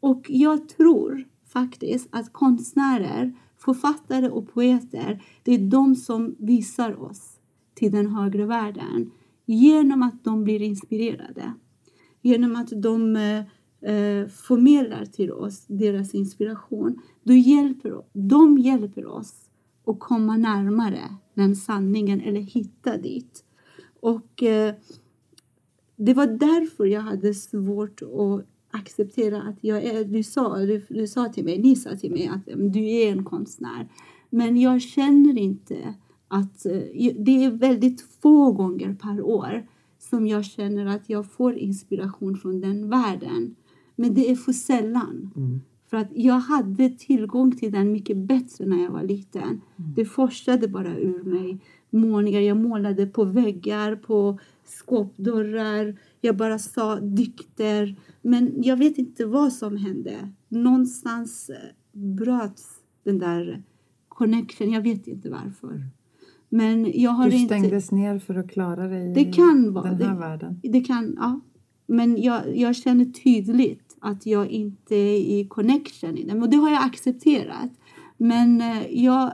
[0.00, 7.38] Och jag tror faktiskt att konstnärer, författare och poeter, det är de som visar oss
[7.74, 9.10] till den högre världen
[9.46, 11.52] genom att de blir inspirerade.
[12.22, 13.42] Genom att de eh,
[13.80, 17.00] eh, förmedlar till oss deras inspiration.
[17.22, 19.34] Då hjälper, de hjälper oss
[19.86, 23.44] att komma närmare den sanningen eller hitta dit.
[24.00, 24.74] Och eh,
[25.96, 31.06] det var därför jag hade svårt att acceptera att jag är, du sa, du, du
[31.06, 33.88] sa till mig, ni sa till mig att du är en konstnär.
[34.30, 35.94] Men jag känner inte
[36.28, 39.66] att, eh, det är väldigt få gånger per år
[39.98, 43.54] som jag känner att jag får inspiration från den världen.
[44.00, 45.30] Men det är för sällan.
[45.90, 49.60] För att jag hade tillgång till den mycket bättre när jag var liten.
[49.96, 51.58] Det forsade bara ur mig.
[51.90, 55.96] Målningar, jag målade på väggar, på skåpdörrar.
[56.20, 57.96] Jag bara sa dikter.
[58.22, 60.28] Men jag vet inte vad som hände.
[60.48, 61.56] Någonstans eh,
[62.00, 62.68] bröts
[63.04, 63.62] den där
[64.08, 64.70] connection.
[64.70, 65.84] Jag vet inte varför.
[66.48, 67.54] Men jag har Du inte...
[67.58, 69.84] stängdes ner för att klara dig Det i kan vara.
[69.92, 70.60] den här det, världen.
[70.62, 71.40] Det kan, ja.
[71.86, 76.42] Men jag, jag känner tydligt att jag inte är i connection i den.
[76.42, 77.70] Och det har jag accepterat.
[78.16, 79.32] Men eh, jag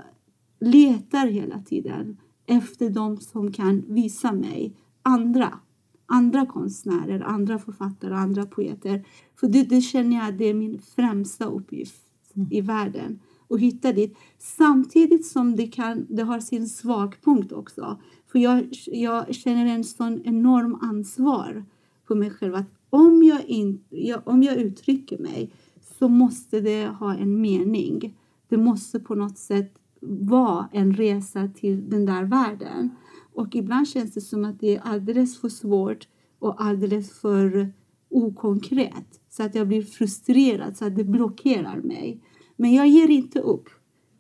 [0.61, 5.59] letar hela tiden efter de som kan visa mig andra.
[6.07, 9.07] Andra konstnärer, andra författare, andra poeter.
[9.41, 12.03] För det, det känner jag att det är min främsta uppgift
[12.51, 13.21] i världen.
[13.49, 14.19] Och hitta dit.
[14.39, 18.01] Samtidigt som det, kan, det har sin svagpunkt också.
[18.33, 21.65] För jag, jag känner en sån enorm ansvar
[22.07, 22.55] på mig själv.
[22.55, 25.53] Att om jag, in, jag, om jag uttrycker mig
[25.99, 28.19] så måste det ha en mening.
[28.49, 32.91] Det måste på något sätt vara en resa till den där världen.
[33.35, 37.73] Och ibland känns det som att det är alldeles för svårt och alldeles för
[38.09, 42.21] okonkret så att jag blir frustrerad så att det blockerar mig.
[42.57, 43.69] Men jag ger inte upp.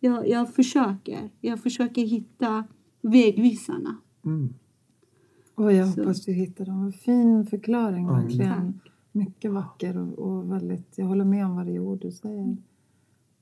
[0.00, 1.30] Jag, jag försöker.
[1.40, 2.64] Jag försöker hitta
[3.00, 3.96] vägvisarna.
[4.24, 4.54] Mm.
[5.56, 6.00] Och jag Så.
[6.00, 6.92] hoppas du hittar dem.
[6.92, 8.80] Fin förklaring, verkligen.
[9.12, 12.56] Mycket vacker och, och väldigt, jag håller med om varje ord du säger.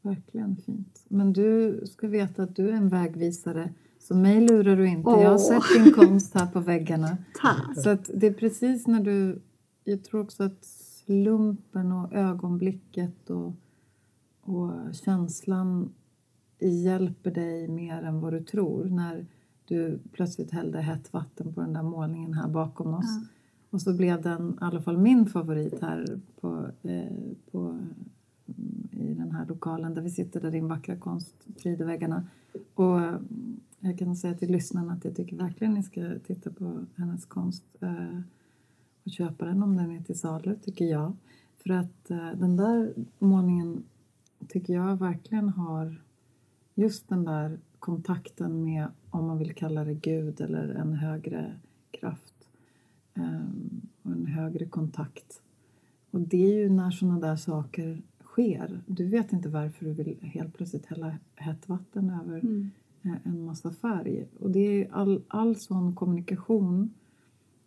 [0.03, 1.05] Verkligen fint.
[1.09, 3.73] Men du ska veta att du är en vägvisare.
[3.99, 5.11] Så mig lurar du inte.
[5.11, 7.19] Jag har sett din konst här på väggarna.
[7.43, 7.83] Tack.
[7.83, 9.43] Så att det är precis när du...
[9.85, 13.53] Jag tror också att slumpen och ögonblicket och,
[14.41, 14.71] och
[15.05, 15.93] känslan
[16.61, 18.85] hjälper dig mer än vad du tror.
[18.85, 19.27] När
[19.69, 23.19] du plötsligt hällde hett vatten på den där målningen här bakom oss.
[23.71, 27.17] Och så blev den, i alla fall min favorit här på, eh,
[27.51, 32.25] på, mm, i den här lokalen där vi sitter, där din vackra konst pryder väggarna.
[32.75, 36.85] Och mm, jag kan säga till lyssnarna att jag tycker verkligen ni ska titta på
[36.97, 38.21] hennes konst eh,
[39.05, 41.17] och köpa den om den är till salu, tycker jag.
[41.57, 43.85] För att eh, den där målningen
[44.49, 46.03] tycker jag verkligen har
[46.75, 51.55] just den där kontakten med, om man vill kalla det Gud eller en högre
[51.91, 52.35] kraft
[53.15, 55.41] ehm, och en högre kontakt.
[56.11, 58.81] Och det är ju när sådana där saker sker.
[58.87, 62.71] Du vet inte varför du vill helt plötsligt hälla hett vatten över Mm.
[63.03, 64.27] eh, en massa färg.
[64.41, 66.95] Och det är all, all sån kommunikation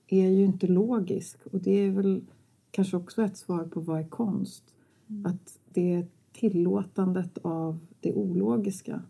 [0.08, 1.38] är ju inte logisk.
[1.52, 2.22] Och det är väl
[2.72, 4.64] kanske också ett svar på vad är konst.
[5.26, 9.02] Att det är tillåtandet av det ologiska.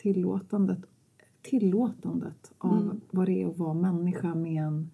[0.00, 0.78] Tillåtandet,
[1.42, 3.00] tillåtandet av Mm.
[3.10, 4.90] vad det är att vara människa med en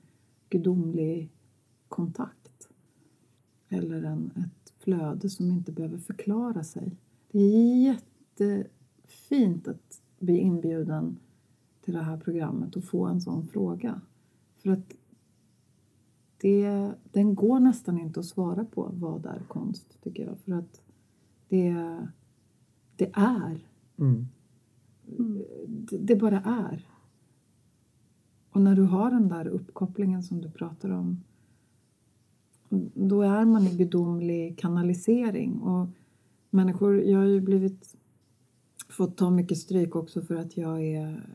[0.49, 1.31] gudomlig
[1.89, 2.69] kontakt.
[3.69, 6.97] Eller en, ett flöde som inte behöver förklara sig.
[7.31, 7.97] Det är
[8.47, 11.17] jättefint att bli inbjuden
[11.81, 14.01] till det här programmet och få en sån fråga.
[14.57, 14.93] För att
[16.41, 20.39] det, den går nästan inte att svara på vad är konst, tycker jag.
[20.39, 20.81] För att
[21.49, 21.97] det,
[22.97, 23.67] det är.
[23.97, 24.27] Mm.
[25.67, 26.89] Det, det bara är.
[28.51, 31.21] Och när du har den där uppkopplingen som du pratar om
[32.95, 35.61] då är man i gudomlig kanalisering.
[35.61, 35.89] Och
[36.51, 37.97] människor, jag har ju blivit
[38.89, 41.31] fått ta mycket stryk också för att jag är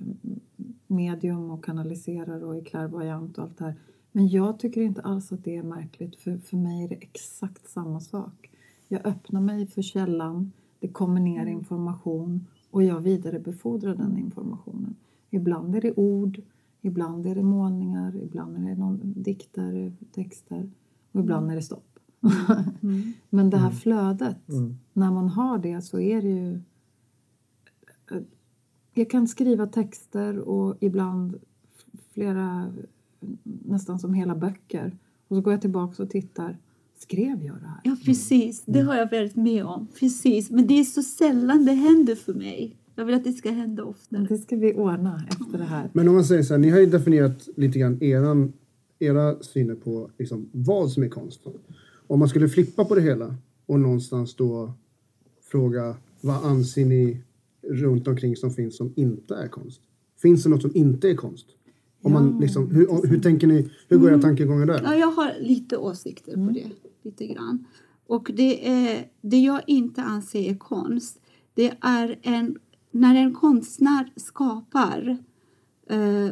[0.87, 3.75] medium och kanaliserar och är klärvoajant och allt det här.
[4.11, 7.69] Men jag tycker inte alls att det är märkligt för för mig är det exakt
[7.69, 8.51] samma sak.
[8.87, 14.95] Jag öppnar mig för källan, det kommer ner information och jag vidarebefordrar den informationen.
[15.29, 16.41] Ibland är det ord,
[16.81, 20.71] ibland är det målningar, ibland är det någon, dikter, texter
[21.11, 21.99] och ibland är det stopp.
[23.29, 24.37] Men det här flödet,
[24.93, 26.61] när man har det så är det ju...
[28.93, 31.39] Jag kan skriva texter och ibland
[32.13, 32.73] flera,
[33.43, 34.97] nästan som hela böcker.
[35.27, 36.57] Och så går jag tillbaka och tittar.
[37.01, 37.81] Skrev jag det här?
[37.83, 38.63] Ja, precis.
[38.65, 39.87] Det har jag varit med om.
[39.99, 40.51] Precis.
[40.51, 42.77] Men det är så sällan det händer för mig.
[42.95, 44.25] Jag vill att det ska hända oftare.
[44.29, 45.89] Det ska vi ordna efter det här.
[45.93, 48.53] Men om man säger så här, ni har ju definierat lite grann eran,
[48.99, 51.41] era syner på liksom, vad som är konst.
[52.07, 53.35] Om man skulle flippa på det hela
[53.65, 54.73] och någonstans då
[55.51, 57.21] fråga vad anser ni
[57.61, 59.81] runt omkring som finns som inte är konst?
[60.21, 61.47] Finns det något som inte är konst?
[62.01, 64.81] Om man, liksom, hur, hur tänker ni, hur går era tankegångar där?
[64.83, 66.71] Ja, jag har lite åsikter på det.
[67.03, 67.65] Lite grann.
[68.07, 71.21] Och det, är, det jag inte anser är konst,
[71.53, 72.57] det är en,
[72.91, 75.17] när en konstnär skapar
[75.89, 76.29] eh,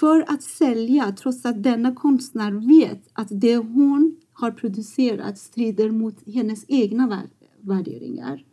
[0.00, 6.16] för att sälja trots att denna konstnär vet att det hon har producerat strider mot
[6.26, 8.44] hennes egna vär- värderingar.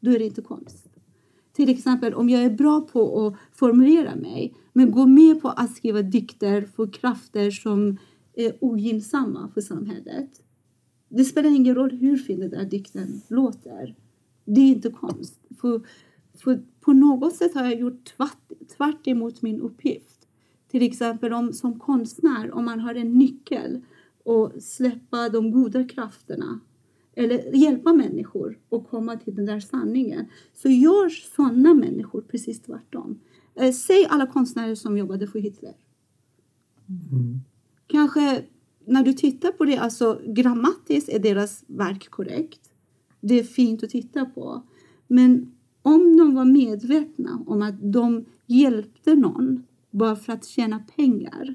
[0.00, 0.86] Då är det inte konst.
[1.52, 5.76] Till exempel om jag är bra på att formulera mig men går med på att
[5.76, 7.96] skriva dikter för krafter som
[8.46, 10.42] är ogynnsamma för samhället.
[11.08, 13.94] Det spelar ingen roll hur fin den där dikten låter.
[14.44, 15.40] Det är inte konst.
[15.60, 15.80] För,
[16.34, 20.28] för på något sätt har jag gjort tvärt, tvärt emot min uppgift.
[20.68, 23.80] Till exempel om, som konstnär, om man har en nyckel
[24.24, 26.60] och släppa de goda krafterna
[27.14, 33.20] eller hjälpa människor att komma till den där sanningen så gör sådana människor precis tvärtom.
[33.54, 35.74] Eh, säg alla konstnärer som jobbade för Hitler.
[36.88, 37.40] Mm.
[37.90, 38.42] Kanske
[38.84, 42.60] när du tittar på det, alltså grammatiskt är deras verk korrekt.
[43.20, 44.62] Det är fint att titta på.
[45.06, 51.54] Men om de var medvetna om att de hjälpte någon bara för att tjäna pengar,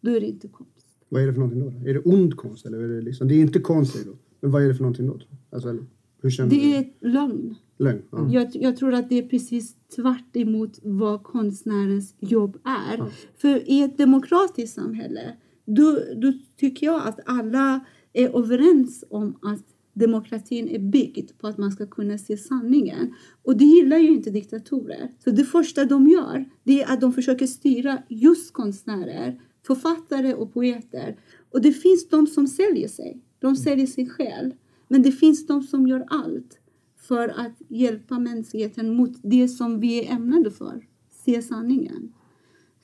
[0.00, 0.86] då är det inte konst.
[1.08, 1.88] Vad är det för någonting då?
[1.90, 2.66] Är det ond konst?
[2.66, 4.16] Eller är det, liksom, det är inte konst du.
[4.40, 5.18] Men vad är det för någonting då?
[5.50, 5.76] Alltså,
[6.22, 6.74] hur känner Det du?
[6.74, 7.54] är lögn.
[7.78, 8.02] Lögn?
[8.10, 8.28] Ja.
[8.30, 12.98] Jag, jag tror att det är precis tvärt emot vad konstnärens jobb är.
[12.98, 13.08] Ja.
[13.36, 19.64] För i ett demokratiskt samhälle då, då tycker jag att alla är överens om att
[19.92, 23.14] demokratin är byggd på att man ska kunna se sanningen.
[23.42, 25.10] Och det gillar ju inte diktatorer.
[25.24, 30.54] Så det första de gör, det är att de försöker styra just konstnärer, författare och
[30.54, 31.16] poeter.
[31.50, 33.20] Och det finns de som säljer sig.
[33.38, 34.52] De säljer sig själv.
[34.88, 36.58] Men det finns de som gör allt
[36.96, 40.86] för att hjälpa mänskligheten mot det som vi är ämnade för.
[41.24, 42.12] Se sanningen.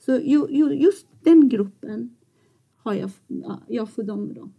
[0.05, 2.15] Så ju, ju, just den gruppen
[2.89, 3.11] har jag,
[3.67, 4.53] jag dem.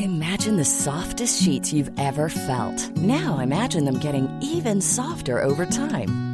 [0.00, 2.96] Imagine the softest sheets you've ever felt.
[2.96, 6.27] Now imagine them getting even softer over time.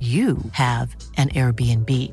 [0.00, 2.12] you have an Airbnb.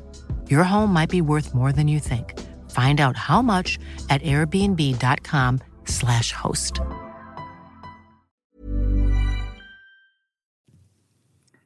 [0.50, 2.32] Your home might be worth more than you think.
[2.70, 3.78] Find out how much
[4.08, 6.80] at airbnb.com slash host.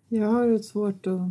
[0.09, 1.31] Jag har ett svårt att...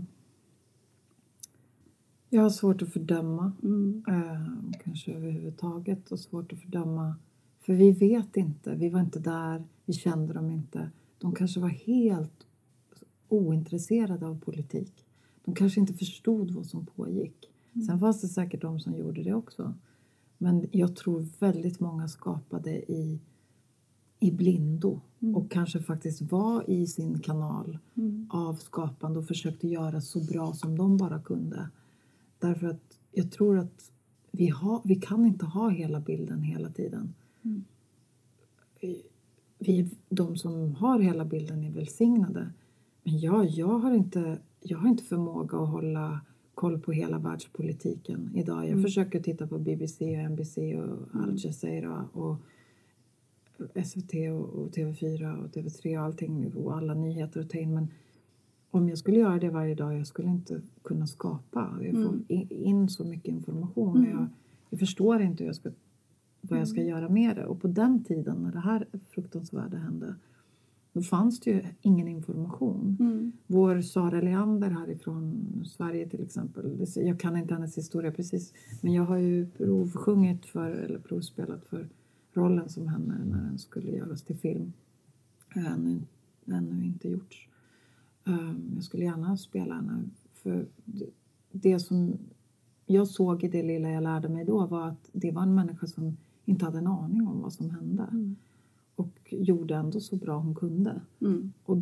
[2.30, 4.04] Jag har svårt att fördöma, mm.
[4.08, 7.16] eh, kanske överhuvudtaget, och svårt att fördöma.
[7.62, 10.92] För vi vet inte, vi var inte där, vi kände dem inte.
[11.20, 12.37] De kanske var helt
[13.30, 15.06] ointresserade av politik.
[15.46, 17.50] De kanske inte förstod vad som pågick.
[17.74, 17.88] Mm.
[17.88, 19.74] Sen fanns det säkert de som gjorde det också.
[20.38, 23.20] Men jag tror väldigt många skapade i,
[24.20, 25.36] i blindo mm.
[25.36, 28.28] och kanske faktiskt var i sin kanal mm.
[28.30, 31.70] av skapande och försökte göra så bra som de bara kunde.
[32.40, 33.92] Därför att jag tror att
[34.32, 37.14] vi, har, vi kan inte ha hela bilden hela tiden.
[37.44, 37.64] Mm.
[39.60, 42.50] Vi, de som har hela bilden är välsignade.
[43.08, 46.22] Men ja, jag har inte, jag har inte förmåga att hålla
[46.56, 48.64] koll på hela världspolitiken idag.
[48.64, 48.84] Jag mm.
[48.84, 51.36] försöker titta på BBC och NBC och Al mm.
[51.36, 52.38] Jazeera och
[53.86, 57.74] SVT och, TV4 och TV3 och allting och alla nyheter och ta in.
[57.74, 57.88] Men
[58.72, 61.78] om jag skulle göra det varje dag, jag skulle inte kunna skapa.
[61.82, 62.48] Jag får mm.
[62.50, 63.98] in så mycket information.
[63.98, 64.12] Mm.
[64.12, 64.28] Jag,
[64.70, 65.72] jag förstår inte hur jag ska,
[66.42, 66.90] vad jag ska mm.
[66.90, 67.46] göra med det.
[67.46, 70.16] Och på den tiden när det här fruktansvärda hände
[70.98, 72.98] då fanns det ju ingen information.
[73.00, 73.32] Mm.
[73.48, 79.04] Vår Sara Leander härifrån Sverige till exempel, jag kan inte hennes historia precis, men jag
[79.04, 81.90] har ju provsjungit för, eller provspelat för
[82.34, 84.74] rollen som henne när den skulle göras till film.
[85.56, 86.02] Ännu,
[86.46, 87.48] ännu inte gjorts.
[88.24, 90.04] Um, jag skulle gärna spela henne.
[90.34, 91.10] För det,
[91.52, 92.18] det som
[92.86, 95.88] jag såg i det lilla jag lärde mig då var att det var en människa
[95.88, 98.04] som inte hade en aning om vad som hände.
[98.04, 98.36] Mm
[98.98, 101.02] och gjorde ändå så bra hon kunde.
[101.22, 101.54] Mm.
[101.64, 101.78] Och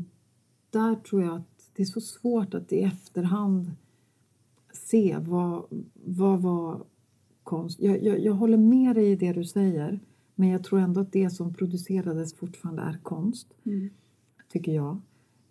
[0.70, 3.72] där tror jag att det är så svårt att i efterhand
[4.74, 6.84] se vad, vad var
[7.43, 7.80] konst.
[7.80, 9.99] Jag, jag, jag håller med dig i det du säger
[10.36, 13.47] men jag tror ändå att det som producerades fortfarande är konst.
[13.63, 13.89] Mm.
[14.51, 15.01] Tycker jag.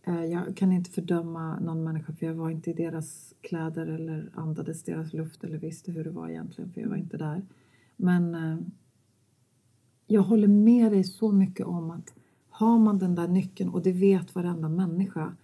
[0.02, 4.30] Eh, Jag kan inte fördöma någon människa för jag var inte i deras kläder eller
[4.34, 7.42] andades deras luft eller visste hur det var egentligen för jag var inte där.
[7.96, 8.58] Men eh,
[10.06, 12.14] jag håller med dig så mycket om att
[12.48, 15.36] har man den där nyckeln och det vet varenda människa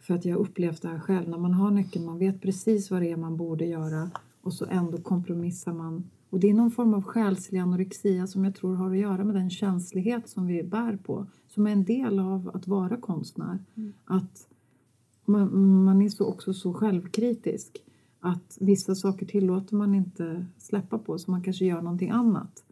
[0.00, 1.28] för att jag har upplevt det här själv.
[1.28, 4.10] När man har nyckeln, man vet precis vad det är man borde göra
[4.42, 6.10] och så ändå kompromissar man.
[6.30, 9.34] Och det är någon form av själslig anorexia som jag tror har att göra med
[9.34, 11.26] den känslighet som vi bär på.
[11.48, 13.58] Som är en del av att vara konstnär.
[14.04, 14.48] Att
[15.24, 17.78] man, man är så också så självkritisk.
[18.20, 22.65] Att vissa saker tillåter man inte släppa på så man kanske gör någonting annat.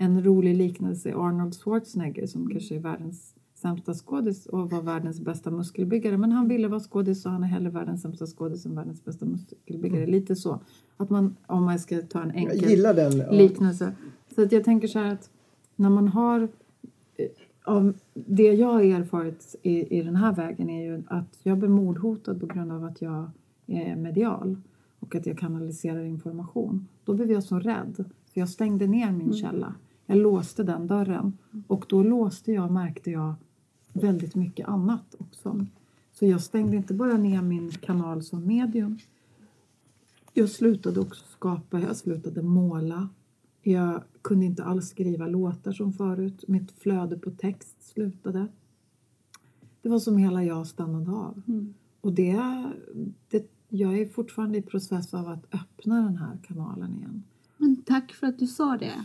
[0.00, 5.20] En rolig liknelse är Arnold Schwarzenegger som kanske är världens sämsta skådis och var världens
[5.20, 6.16] bästa muskelbyggare.
[6.16, 9.26] Men han ville vara skådis så han är hellre världens sämsta skådis än världens bästa
[9.26, 10.06] muskelbyggare.
[10.06, 10.60] Lite så.
[10.96, 13.18] Att man, om man ska ta en enkel den.
[13.18, 13.30] ja.
[13.30, 13.92] liknelse.
[14.34, 15.30] Så att jag tänker så här att
[15.76, 16.48] när man har
[17.16, 17.26] eh,
[17.64, 21.68] av det jag har erfarit i, i den här vägen är ju att jag blir
[21.68, 23.30] mordhotad på grund av att jag
[23.66, 24.56] är medial
[24.98, 26.88] och att jag kanaliserar information.
[27.04, 29.74] Då blev jag så rädd för jag stängde ner min källa.
[30.10, 33.34] Jag låste den dörren och då låste jag, märkte jag,
[33.92, 35.66] väldigt mycket annat också.
[36.12, 38.98] Så jag stängde inte bara ner min kanal som medium.
[40.32, 43.08] Jag slutade också skapa, jag slutade måla.
[43.62, 46.44] Jag kunde inte alls skriva låtar som förut.
[46.48, 48.46] Mitt flöde på text slutade.
[49.82, 51.42] Det var som hela jag stannade av.
[52.00, 52.64] Och det,
[53.28, 57.22] det, jag är fortfarande i process av att öppna den här kanalen igen.
[57.56, 59.04] Men tack för att du sa det.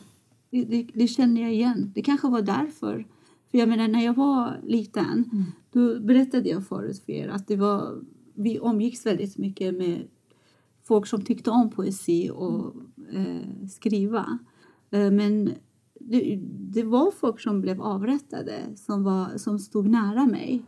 [0.54, 0.88] Det, det.
[0.94, 1.92] det känner jag igen.
[1.96, 3.08] Det kanske var därför.
[3.52, 5.30] För jag menar, när jag var liten,
[5.72, 8.02] då berättade jag förut för er att det var,
[8.34, 10.08] vi omgicks väldigt mycket med
[10.84, 12.76] folk som tyckte om poesi och
[13.14, 14.40] eh, skriva.
[14.92, 15.52] Eh, men
[16.00, 16.40] det,
[16.74, 20.62] det var folk som blev avrättade som, var, som stod nära mig.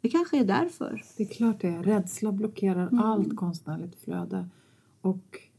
[0.00, 1.02] Det kanske är därför.
[1.16, 1.82] Det är klart det är.
[1.82, 2.98] Rädsla blockerar Mm.
[3.04, 4.48] allt konstnärligt flöde.
[5.00, 5.49] Och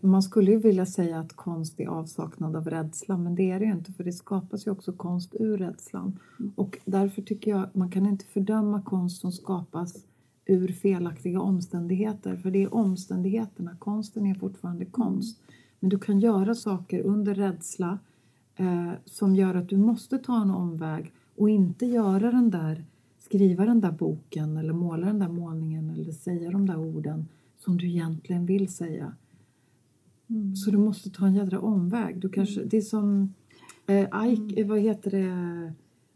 [0.00, 3.64] man skulle ju vilja säga att konst är avsaknad av rädsla, men det är det
[3.64, 6.18] ju inte för det skapas ju också konst ur rädslan.
[6.56, 10.04] Och därför tycker jag man kan inte fördöma konst som skapas
[10.44, 13.76] ur felaktiga omständigheter, för det är omständigheterna.
[13.78, 15.40] Konsten är fortfarande konst.
[15.80, 17.98] Men du kan göra saker under rädsla
[18.56, 22.84] eh, som gör att du måste ta en omväg och inte göra den där,
[23.18, 27.76] skriva den där boken eller måla den där målningen eller säga de där orden som
[27.76, 29.12] du egentligen vill säga.
[30.56, 32.20] Så du måste ta en jädra omväg.
[32.20, 33.34] Du kanske, det är som
[33.86, 35.72] eh, Ike, vad heter det?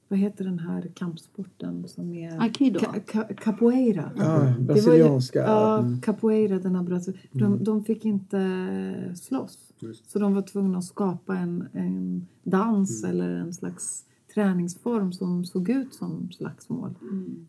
[0.08, 2.40] Vad heter den här kampsporten som är...
[2.42, 2.78] Aikido.
[2.80, 4.10] Ka, ka, capoeira.
[4.16, 5.38] Ja, var ju- brasilianska.
[5.38, 6.00] Ja, Mm.
[6.00, 9.58] capoeira, den här brasil- de, de fick inte slåss.
[10.06, 14.04] Så de var tvungna att skapa en, en dans eller en slags
[14.34, 16.94] träningsform som såg ut som slagsmål.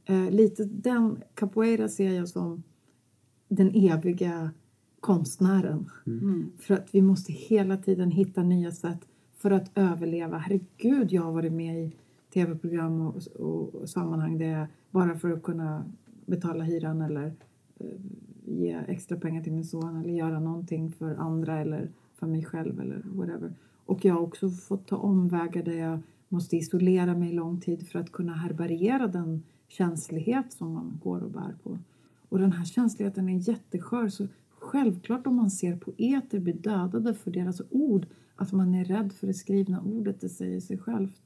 [0.06, 2.64] Eh, lite den capoeira ser jag som
[3.50, 4.52] den eviga
[5.06, 5.90] konstnären.
[6.58, 10.38] För att vi måste hela tiden hitta nya sätt för att överleva.
[10.38, 11.92] Herregud, jag har varit med i
[12.34, 15.86] tv-program och, och, och sammanhang där jag, bara för att kunna
[16.26, 17.34] betala hyran eller
[17.80, 17.88] eh,
[18.46, 22.80] ge extra pengar till min son eller göra någonting för andra eller för mig själv
[22.80, 23.54] eller whatever.
[23.86, 26.00] Och jag har också fått ta omvägar där jag
[26.30, 31.32] måste isolera mig lång tid för att kunna härbärgera den känslighet som man går och
[31.32, 31.80] bär på.
[32.30, 34.08] Och den här känsligheten är jätteskör.
[34.08, 34.28] Så
[34.66, 38.06] självklart om man ser poeter bli dödade för deras ord,
[38.36, 41.22] att man är rädd för det skrivna ordet, det säger sig självt.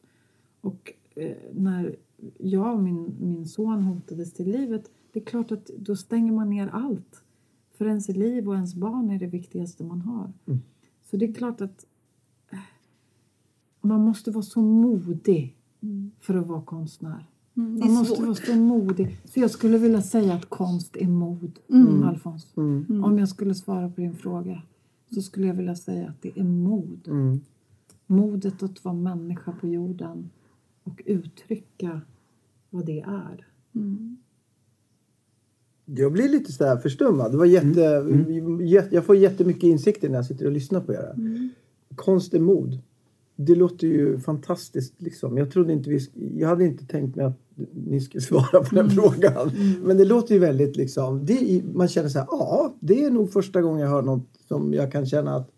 [0.61, 1.95] Och eh, när
[2.37, 6.49] jag och min, min son hotades till livet, det är klart att då stänger man
[6.49, 7.23] ner allt.
[7.71, 10.33] För ens liv och ens barn är det viktigaste man har.
[11.01, 11.85] Så det är klart att
[12.51, 12.59] eh,
[13.81, 15.55] man måste vara så modig
[16.19, 17.25] för att vara konstnär.
[17.59, 19.17] Mm, Man måste vara så modig.
[19.25, 22.03] Så jag skulle vilja säga att konst är mod, Mm.
[22.03, 22.47] Alfons.
[23.03, 24.61] Om jag skulle svara på din fråga
[25.15, 27.07] så skulle jag vilja säga att det är mod.
[27.07, 27.39] Mm.
[28.07, 30.29] Modet att vara människa på jorden
[30.83, 32.01] och uttrycka
[32.69, 33.45] vad det är.
[35.85, 37.31] Jag blir lite så här förstummad.
[37.31, 37.79] Det var jätte,
[38.61, 41.15] jä- Jag får jättemycket insikter när jag sitter och lyssnar på er.
[41.95, 42.79] Konst är mod.
[43.41, 45.01] Det låter ju fantastiskt.
[45.01, 45.37] Liksom.
[45.37, 45.99] Jag, trodde inte vi,
[46.37, 47.39] jag hade inte tänkt mig att
[47.73, 49.51] ni skulle svara på den frågan.
[49.83, 51.25] Men det låter ju väldigt liksom...
[51.25, 54.73] Det, man känner så här, ja, det är nog första gången jag hör något som
[54.73, 55.49] jag kan känna att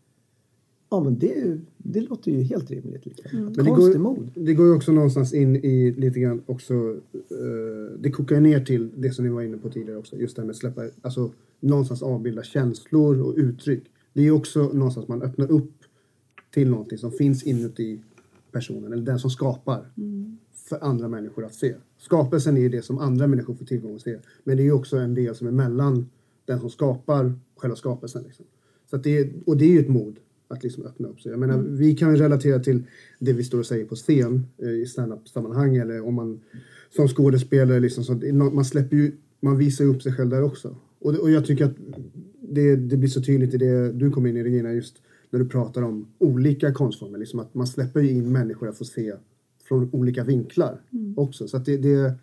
[0.91, 3.05] ja, men det, det låter ju helt rimligt.
[3.05, 3.47] Liksom.
[3.47, 6.73] Att Men det går, det går ju också någonstans in i lite grann också,
[7.13, 10.35] eh, det kokar ju ner till det som ni var inne på tidigare också, just
[10.35, 13.83] det här med att släppa, alltså någonstans avbilda känslor och uttryck.
[14.13, 15.71] Det är ju också någonstans man öppnar upp
[16.51, 17.99] till någonting som finns inuti
[18.51, 20.37] personen eller den som skapar Mm.
[20.53, 21.75] för andra människor att se.
[21.97, 24.17] Skapelsen är det som andra människor får tillgång se.
[24.43, 26.09] Men det är också en del som är mellan
[26.45, 28.23] den som skapar själva skapelsen.
[28.23, 28.45] Liksom.
[28.89, 30.15] Så det är, och det är ju ett mod
[30.47, 31.29] att liksom öppna upp sig.
[31.31, 31.75] Jag menar, Mm.
[31.77, 32.83] Vi kan ju relatera till
[33.19, 36.39] det vi står och säger på scen eh, i standup-sammanhang eller om man
[36.95, 40.75] som skådespelare, liksom, så, man släpper ju, man visar upp sig själv där också.
[40.99, 41.75] Och, det- och jag tycker att
[42.41, 44.95] det, det blir så tydligt i det du kom in i Regina, just
[45.31, 47.17] när du pratar om olika konstformer.
[47.19, 49.13] Liksom att man släpper in människor att få se
[49.63, 51.13] från olika vinklar Mm.
[51.17, 51.47] också.
[51.47, 52.13] Så att det, det,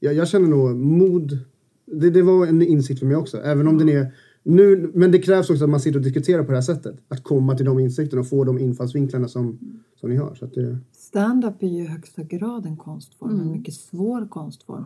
[0.00, 1.38] jag, jag känner nog mod.
[1.86, 3.36] Det, det var en insikt för mig också.
[3.42, 6.50] Även om den är nu, men det krävs också att man sitter och diskuterar på
[6.50, 6.96] det här sättet.
[7.08, 9.58] Att komma till de insikterna och få de infallsvinklarna som,
[9.96, 10.34] som ni har.
[10.34, 13.52] Så att det, Stand-up är ju i högsta grad en konstform, en Mm.
[13.52, 14.84] mycket svår konstform.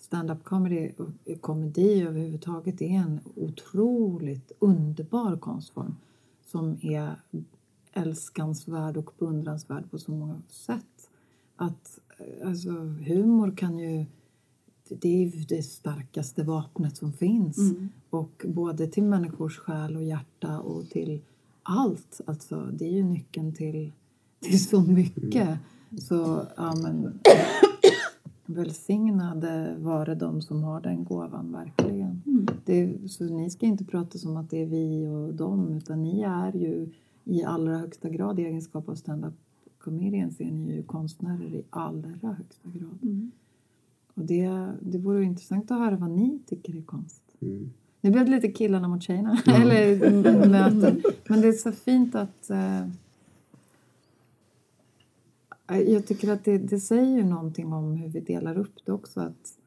[0.00, 5.94] Stand-up comedy och komedi överhuvudtaget är en otroligt underbar konstform
[6.44, 7.16] som är
[7.92, 11.10] älskansvärd och beundransvärd på så många sätt.
[11.56, 12.70] Att, eh, alltså,
[13.06, 14.06] humor kan ju...
[14.88, 17.58] Det är ju det starkaste vapnet som finns.
[17.58, 17.88] Mm.
[18.10, 21.20] Och både till människors själ och hjärta och till
[21.62, 22.20] allt.
[22.26, 23.92] Alltså, det är ju nyckeln till,
[24.40, 25.58] till så mycket.
[25.98, 27.20] Så, ja men...
[28.46, 32.22] Välsignade vare de som har den gåvan, verkligen.
[32.26, 32.46] Mm.
[32.64, 36.22] Det, så ni ska inte prata som att det är vi och dem, utan ni
[36.22, 36.88] är ju
[37.24, 39.34] i allra högsta grad i egenskap av stand-up
[39.84, 42.98] comedians är ni ju konstnärer i allra högsta grad.
[43.02, 43.30] Mm.
[44.14, 47.22] Och det, det vore intressant att höra vad ni tycker är konst.
[47.40, 47.72] mm.
[48.00, 51.02] Nu blev det lite killarna mot tjejerna, eller möten.
[51.28, 52.50] Men det är så fint att...
[55.70, 58.92] Eh, jag tycker att det, det säger ju någonting om hur vi delar upp det
[58.92, 59.20] också.
[59.20, 59.58] Att,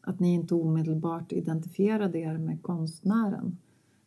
[0.00, 3.56] att ni inte omedelbart identifierade er med konstnären.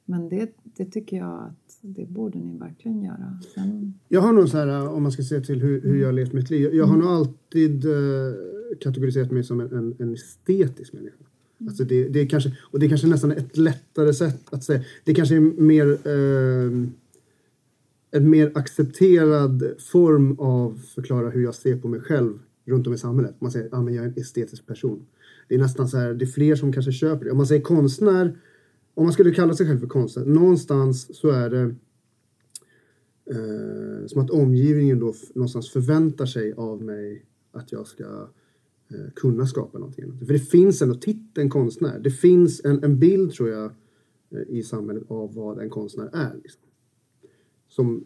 [0.05, 3.39] Men det, det tycker jag att det borde ni verkligen göra.
[3.55, 6.13] Sen, Jag har nog så här, om man ska se till hur, hur jag har
[6.13, 6.73] levt mitt liv.
[6.73, 8.33] Jag har nog alltid eh,
[8.79, 11.15] kategoriserat mig som en, en, en estetisk människa.
[11.67, 14.83] Alltså det, det är kanske, och det är kanske nästan ett lättare sätt att säga.
[15.03, 16.87] Det kanske är mer eh,
[18.11, 22.97] en mer accepterad form av förklara hur jag ser på mig själv runt om i
[22.97, 23.41] samhället.
[23.41, 25.05] Man säger att ah, men jag är en estetisk person.
[25.47, 27.31] Det är nästan så här, det är fler som kanske köper det.
[27.31, 28.39] Om man säger konstnär,
[28.93, 31.75] om man skulle kalla sig själv för konstnär, någonstans så är det
[33.31, 38.29] eh, som att omgivningen då någonstans förväntar sig av mig att jag ska
[38.91, 40.19] eh, kunna skapa någonting.
[40.25, 41.99] För det finns ändå titeln konstnär.
[41.99, 43.71] Det finns en, en bild tror jag
[44.31, 46.39] eh, i samhället av vad en konstnär är.
[46.43, 46.61] Liksom.
[47.71, 48.05] Som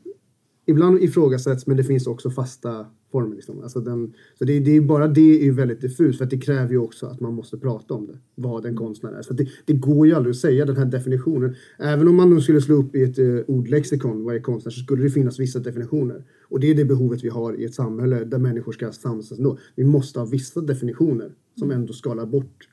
[0.65, 3.35] ibland ifrågasätts men det finns också fasta former.
[3.35, 3.61] Liksom.
[3.63, 6.37] Alltså den, så det, det är bara det är ju väldigt diffust för att det
[6.37, 8.17] kräver ju också att man måste prata om det.
[8.35, 9.21] Vad en konstnär är.
[9.21, 11.55] Så det, det går ju aldrig att säga den här definitionen.
[11.79, 14.79] Även om man nu skulle slå upp i ett uh, ordlexikon vad är konstnär så
[14.79, 16.23] skulle det finnas vissa definitioner.
[16.49, 19.57] Och det är det behovet vi har i ett samhälle där människor ska samsas ändå.
[19.75, 22.69] Vi måste ha vissa definitioner som ändå skalar bort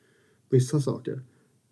[0.51, 1.23] vissa saker.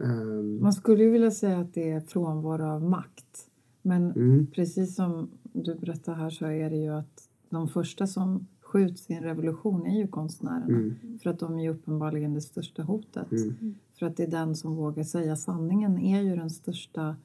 [0.02, 3.49] Ehm, man skulle ju vilja säga att det är frånvaro av makt.
[3.82, 4.46] Men Mm.
[4.46, 9.14] precis som du berättar här så är det ju att de första som skjuts i
[9.14, 10.64] en revolution är ju konstnärerna.
[10.78, 11.18] Mm.
[11.22, 13.32] För att de är ju uppenbarligen det största hotet.
[13.32, 13.74] Mm.
[13.98, 17.16] För att det är den som vågar säga sanningen är ju den största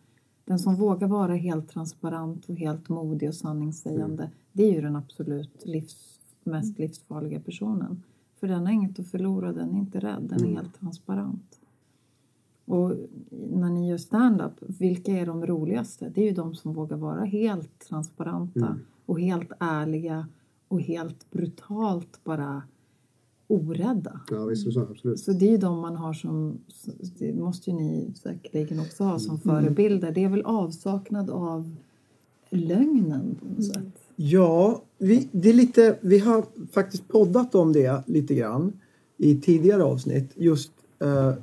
[0.45, 4.35] den som vågar vara helt transparent och helt modig och sanningssägande Mm.
[4.51, 8.03] det är ju den absolut livs, mest livsfarliga personen.
[8.39, 10.55] För den har inget att förlora, den är inte rädd, den är Mm.
[10.55, 11.59] helt transparent.
[12.66, 12.91] Och
[13.30, 16.11] när ni gör stand-up, vilka är de roligaste?
[16.16, 18.80] Det är ju de som vågar vara helt transparenta Mm.
[19.05, 20.28] och helt ärliga
[20.68, 22.63] och helt brutalt bara
[23.47, 24.20] orädda.
[24.32, 24.82] Ja, visst så.
[24.82, 25.20] Absolut.
[25.20, 26.57] Så det är ju de man har som,
[27.20, 29.39] det måste ju ni säkerligen också ha som Mm.
[29.63, 30.11] förebilder.
[30.11, 31.76] Det är väl avsaknad av
[32.49, 33.84] lögnen på något sätt.
[34.16, 38.74] Ja, vi, det är lite, vi har faktiskt poddat om det lite grann
[39.18, 40.32] i tidigare avsnitt.
[40.36, 41.34] Just eh,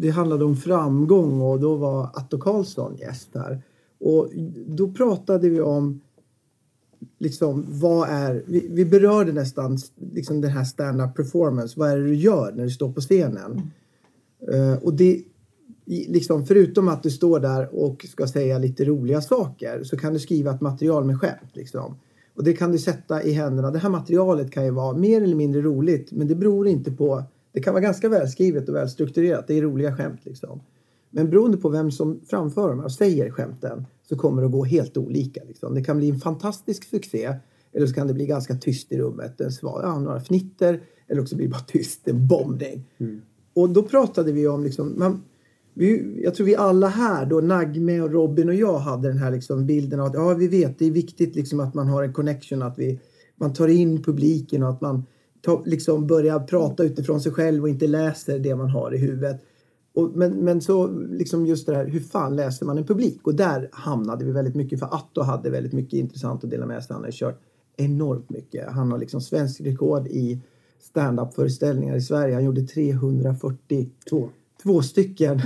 [0.00, 3.62] Det handlade om framgång och då var Atto Karlsson gäst här.
[4.00, 4.30] Och
[4.66, 6.00] då pratade vi om
[7.18, 9.78] liksom vad är, vi, vi berörde nästan
[10.12, 11.80] liksom den här stand-up performance.
[11.80, 13.70] Vad är det du gör när du står på scenen?
[14.52, 15.22] Eh, och det,
[15.86, 20.18] liksom, förutom att du står där och ska säga lite roliga saker så kan du
[20.18, 21.50] skriva ett material med skämt.
[21.52, 21.96] Liksom.
[22.34, 23.70] Och det kan du sätta i händerna.
[23.70, 27.24] Det här materialet kan ju vara mer eller mindre roligt men det beror inte på...
[27.58, 29.46] Det kan vara ganska välskrivet och välstrukturerat.
[29.46, 30.60] Det är roliga skämt liksom.
[31.10, 34.64] Men beroende på vem som framför dem och säger skämten så kommer det att gå
[34.64, 35.40] helt olika.
[35.48, 35.74] Liksom.
[35.74, 37.34] Det kan bli en fantastisk succé
[37.72, 39.40] eller så kan det bli ganska tyst i rummet.
[39.40, 42.84] En svar, ja, några fnitter eller också blir det bara tyst, en bombning.
[43.54, 45.22] Och då pratade vi om, liksom, man,
[45.74, 49.30] vi, jag tror vi alla här, då Nagme och Robin och jag hade den här
[49.30, 52.12] liksom bilden av att ja, vi vet det är viktigt liksom att man har en
[52.12, 53.00] connection, att vi,
[53.36, 55.04] man tar in publiken och att man
[55.40, 59.40] ta, liksom börjar prata utifrån sig själv och inte läser det man har i huvudet.
[59.94, 63.26] Och, men, men så liksom just det här, hur fan läser man en publik?
[63.26, 66.84] Och där hamnade vi väldigt mycket för Atto hade väldigt mycket intressant att dela med
[66.84, 66.94] sig.
[66.94, 67.40] Han har kört
[67.76, 68.68] enormt mycket.
[68.68, 70.40] Han har liksom svensk rekord i
[70.80, 72.34] stand-up föreställningar i Sverige.
[72.34, 74.28] Han gjorde 342
[74.62, 75.40] två stycken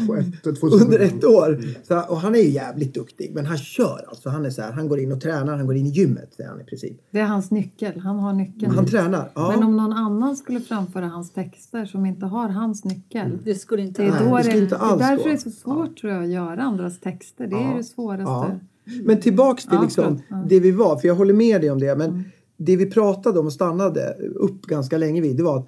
[0.62, 1.60] under ett år.
[1.86, 3.32] Så, och han är ju jävligt duktig.
[3.34, 4.28] Men han kör alltså.
[4.28, 5.56] Han är så här, han går in och tränar.
[5.56, 6.96] Han går in i gymmet säger han i princip.
[7.10, 8.00] Det är hans nyckel.
[8.00, 8.72] Han har nyckeln.
[8.72, 9.30] Han tränar.
[9.34, 9.50] Ja.
[9.54, 13.38] Men om någon annan skulle framföra hans texter som inte har hans nyckel.
[13.44, 15.28] Det skulle inte, det är, då det skulle inte alls det är därför gå.
[15.28, 17.46] det är så svårt tror jag att göra andras texter.
[17.46, 17.76] Det är Ja.
[17.76, 18.22] det svåraste.
[18.24, 18.58] Ja.
[19.04, 20.22] Men tillbaks till Ja, liksom.
[20.28, 20.44] Ja.
[20.48, 21.96] det vi var, för jag håller med dig om det.
[21.96, 22.24] Men
[22.56, 25.66] det vi pratade om och stannade upp ganska länge vid, det var att,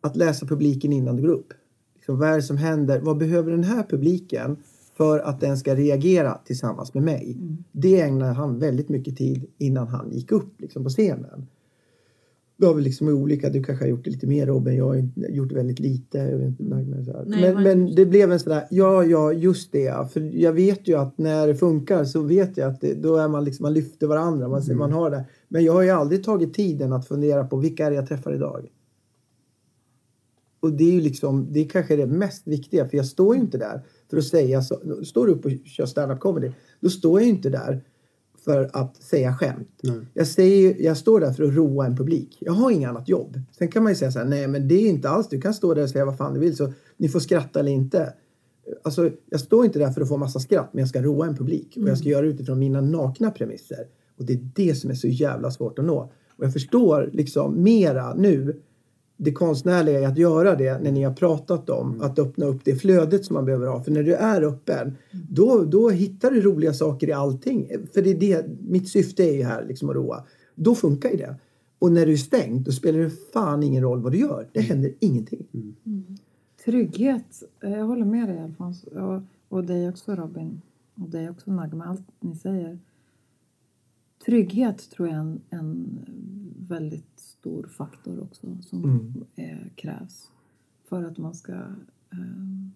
[0.00, 1.52] att läsa publiken innan det går upp.
[2.00, 3.00] Liksom, vad är det som händer?
[3.00, 4.56] Vad behöver den här publiken
[4.96, 7.36] för att den ska reagera tillsammans med mig?
[7.72, 11.46] Det ägnade han väldigt mycket tid innan han gick upp liksom, på scenen.
[12.56, 15.08] Då har vi liksom olika, du kanske har gjort det lite mer Robin, jag har
[15.14, 16.18] gjort väldigt lite.
[16.18, 17.24] Jag vet inte, men, så.
[17.26, 20.12] Nej, men, men det blev en sån där, ja, ja, just det.
[20.12, 23.28] För jag vet ju att när det funkar så vet jag att det, då är
[23.28, 25.24] man liksom, man lyfter varandra, man, man har det.
[25.48, 28.34] Men jag har ju aldrig tagit tiden att fundera på vilka är det jag träffar
[28.34, 28.66] idag?
[30.60, 33.40] Och det är ju liksom, det är kanske det mest viktiga, för jag står ju
[33.40, 37.20] inte där för att säga, så, står du upp och kör stand-up comedy, då står
[37.20, 37.84] jag ju inte där
[38.44, 39.80] för att säga skämt.
[40.14, 42.36] Jag, säger, jag står där för att roa en publik.
[42.40, 43.40] Jag har inget annat jobb.
[43.58, 45.54] Sen kan man ju säga så här, nej men det är inte alls, du kan
[45.54, 48.12] stå där och säga vad fan du vill så ni får skratta eller inte.
[48.82, 51.36] Alltså, jag står inte där för att få massa skratt, men jag ska roa en
[51.36, 51.78] publik.
[51.82, 53.86] Och jag ska göra det utifrån mina nakna premisser.
[54.18, 56.12] Och det är det som är så jävla svårt att nå.
[56.36, 58.60] Och jag förstår liksom mera nu
[59.22, 62.74] det konstnärliga i att göra det när ni har pratat om att öppna upp det
[62.74, 63.82] flödet som man behöver ha.
[63.82, 64.96] För när du är öppen,
[65.28, 67.68] då, då hittar du roliga saker i allting.
[67.94, 70.24] För det är det, mitt syfte är ju här liksom att roa.
[70.54, 71.34] Då funkar ju det.
[71.78, 74.48] Och när du är stängd, då spelar det fan ingen roll vad du gör.
[74.52, 75.46] Det händer ingenting.
[76.64, 77.42] Trygghet.
[77.62, 78.84] eh, Jag håller med dig Alfons.
[78.84, 80.60] Och, och dig också Robin.
[80.94, 81.84] Och dig också Nagma.
[81.84, 82.78] Allt ni säger.
[84.26, 85.98] Trygghet tror jag är en, en
[86.68, 87.09] väldigt
[87.40, 89.24] stor faktor också som Mm.
[89.36, 90.30] eh, krävs
[90.84, 91.52] för att man ska
[92.10, 92.68] eh,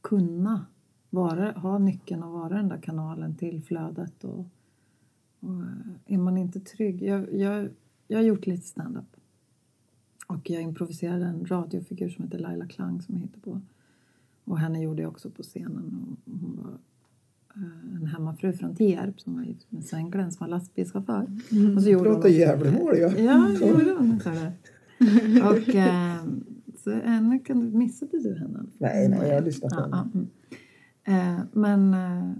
[0.00, 0.66] kunna
[1.10, 4.24] vara, ha nyckeln och vara den där kanalen till flödet.
[4.24, 4.46] Och,
[5.40, 7.02] och eh, är man inte trygg.
[7.02, 7.68] Jag, jag,
[8.08, 9.16] jag har gjort lite stand-up.
[10.26, 13.60] Och jag improviserade en radiofigur som heter Laila Klang som jag hittade på.
[14.44, 16.16] Och henne gjorde jag också på scenen.
[16.26, 16.78] Och hon var
[18.00, 21.26] en hemmafru från Tierp som var gift med Sven Glenn som var lastbilschaufför.
[21.52, 21.76] Mm.
[21.76, 23.10] Och så gjorde också- Gävlemål, ja.
[23.18, 24.20] Ja, det gjorde hon.
[24.20, 24.52] Så här.
[25.50, 26.24] Och eh,
[26.84, 28.64] så henne kan du, missade du henne?
[28.78, 30.26] Nej, nej, jag har lyssnat på Ja, henne.
[31.04, 31.38] ja, mm.
[31.38, 32.32] eh, Men eh,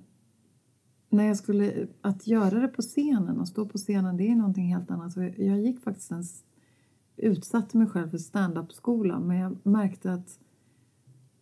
[1.11, 4.75] när jag skulle, att göra det på scenen och stå på scenen det är någonting
[4.75, 5.12] helt annat.
[5.12, 6.43] Så jag, jag gick faktiskt en, s-
[7.17, 10.39] utsatte mig själv för stand-up-skola men jag märkte att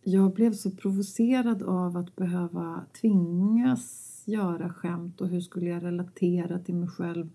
[0.03, 6.59] jag blev så provocerad av att behöva tvingas göra skämt och hur skulle jag relatera
[6.59, 7.29] till mig själv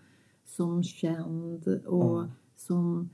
[0.45, 2.25] som känd och
[2.57, 3.11] som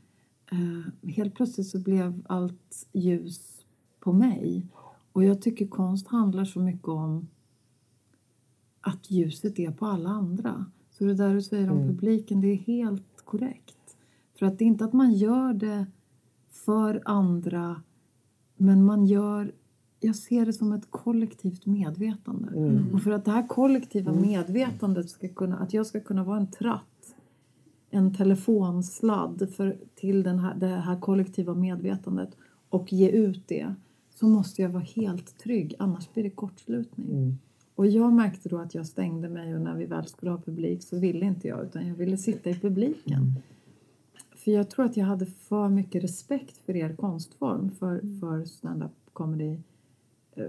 [0.52, 3.66] eh, helt plötsligt så blev allt ljus
[4.00, 4.66] på mig.
[5.12, 7.28] Och jag tycker konst handlar så mycket om
[8.80, 10.66] att ljuset är på alla andra.
[10.90, 13.96] Så det där du säger om publiken, det är helt korrekt.
[14.38, 15.86] För att det är inte att man gör det
[16.50, 17.82] för andra,
[18.56, 19.52] men man gör...
[20.00, 22.52] Jag ser det som ett kollektivt medvetande.
[22.92, 25.58] Och för att det här kollektiva medvetandet ska kunna...
[25.58, 27.14] Att jag ska kunna vara en tratt,
[27.90, 32.30] en telefonsladd för, till den här, det här kollektiva medvetandet
[32.68, 33.74] och ge ut det
[34.14, 37.38] så måste jag vara helt trygg, annars blir det kortslutning.
[37.74, 40.82] Och jag märkte då att jag stängde mig och när vi väl skulle ha publik
[40.82, 43.32] så ville inte jag utan jag ville sitta i publiken.
[44.44, 48.92] För jag tror att jag hade för mycket respekt för er konstform, för, för stand-up
[49.12, 49.58] comedy
[50.32, 50.46] eh.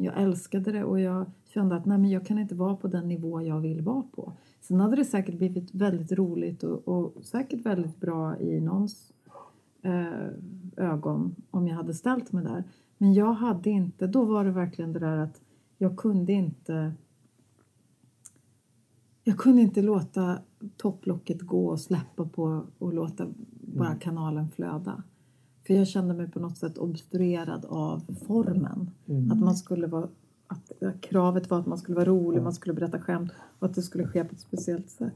[0.00, 3.08] Jag älskade det och jag kände att nej, men jag kan inte vara på den
[3.08, 4.32] nivå jag vill vara på.
[4.60, 9.12] Sen hade det säkert blivit väldigt roligt och, och säkert väldigt bra i någons
[9.82, 10.28] eh,
[10.76, 12.64] ögon om jag hade ställt mig där.
[12.98, 15.40] Men jag hade inte, då var det verkligen det där att
[15.78, 16.92] jag kunde inte
[19.24, 20.38] jag kunde inte låta
[20.76, 23.26] topplocket gå och släppa på och låta
[23.60, 25.02] bara kanalen flöda.
[25.66, 28.90] För jag kände mig på något sätt obstruerad av formen.
[29.32, 30.08] Att man skulle vara
[30.46, 33.82] att kravet var att man skulle vara rolig, man skulle berätta skämt och att det
[33.82, 35.14] skulle ske på ett speciellt sätt.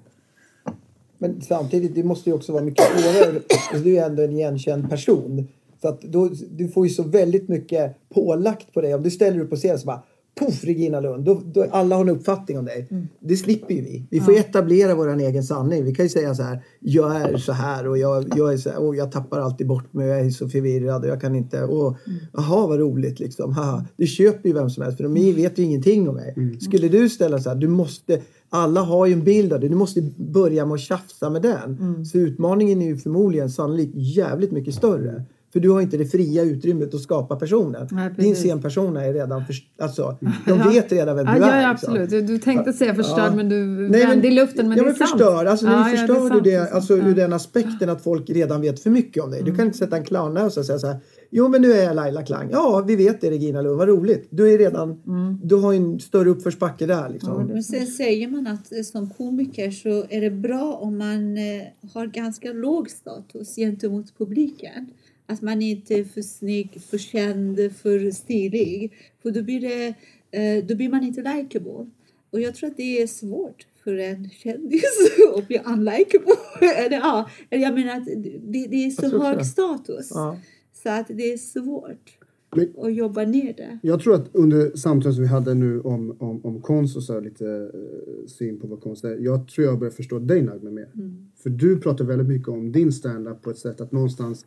[1.19, 3.37] Men samtidigt, det måste ju också vara mycket svårare.
[3.37, 5.49] Alltså, Du är ändå en igenkänd person.
[5.81, 8.95] Så att då, du får ju så väldigt mycket pålagt på dig.
[8.95, 10.03] Om du ställer dig upp på scen så bara
[10.39, 12.89] poff Regina Lund, då, då alla har en uppfattning om dig.
[13.21, 14.07] Det slipper ju vi.
[14.11, 15.85] Vi får ju etablera vår egen sanning.
[15.85, 18.71] Vi kan ju säga så här, jag är så här och jag, jag är så
[18.71, 21.63] här, och jag tappar alltid bort mig jag är så förvirrad och jag kan inte,
[21.63, 21.97] och
[22.33, 23.85] jaha vad roligt liksom, haha.
[23.97, 26.59] Det köper ju vem som helst för de vet ju ingenting om mig.
[26.61, 29.77] Skulle du ställa så här, du måste, alla har ju en bild av det, du
[29.77, 32.05] måste börja med att tjafsa med den.
[32.07, 35.25] Så utmaningen är ju förmodligen sannolikt jävligt mycket större.
[35.53, 37.89] För du har inte det fria utrymmet att skapa personen.
[37.91, 41.63] Nej, Din scenpersona är redan för, alltså, de vet redan vem du ja, är.
[41.63, 41.91] Ja, liksom.
[41.93, 42.11] absolut.
[42.11, 43.37] Du, du tänkte säga förstörd Ja.
[43.37, 44.69] men du Nej, vände i luften.
[44.69, 45.11] Men ja, det är men sant.
[45.11, 45.45] förstör.
[45.47, 46.73] Alltså, Ja, ja, du det förstör sant, du det det, sant.
[46.75, 47.09] alltså, Ja.
[47.09, 49.41] ur den aspekten att folk redan vet för mycket om dig.
[49.41, 49.51] Mm.
[49.53, 50.97] Du kan inte sätta en clownnös och säga så här.
[51.31, 52.49] Jo men nu är jag Laila Klang.
[52.53, 54.29] Ja vi vet det Regina Lund, vad roligt.
[54.31, 55.41] Du är redan, Mm.
[55.45, 57.47] du har ju en större uppförsbacke där liksom.
[57.47, 61.63] Men sen säger man att som komiker så är det bra om man eh,
[61.95, 64.87] har ganska låg status gentemot publiken.
[65.29, 68.93] Att man inte är för snygg, för känd, för stilig.
[69.23, 69.95] För då blir, det,
[70.31, 71.91] eh, då blir man inte likeable.
[72.31, 74.83] Och jag tror att det är svårt för en kändis
[75.37, 76.35] att bli unlikable.
[76.77, 80.11] Eller, ja, eller jag menar att det, det är så hög status.
[80.15, 80.39] Ja.
[80.73, 82.19] Så att det är svårt
[82.57, 83.79] Men- att jobba ner det.
[83.83, 87.13] Jag tror att under samtalet som vi hade nu om, om, om konst och så
[87.13, 89.17] här, lite eh, syn på vad konst är.
[89.19, 90.89] Jag tror jag börjar förstå dig Nagme mer.
[91.37, 94.47] För du pratar väldigt mycket om din stand-up på ett sätt att någonstans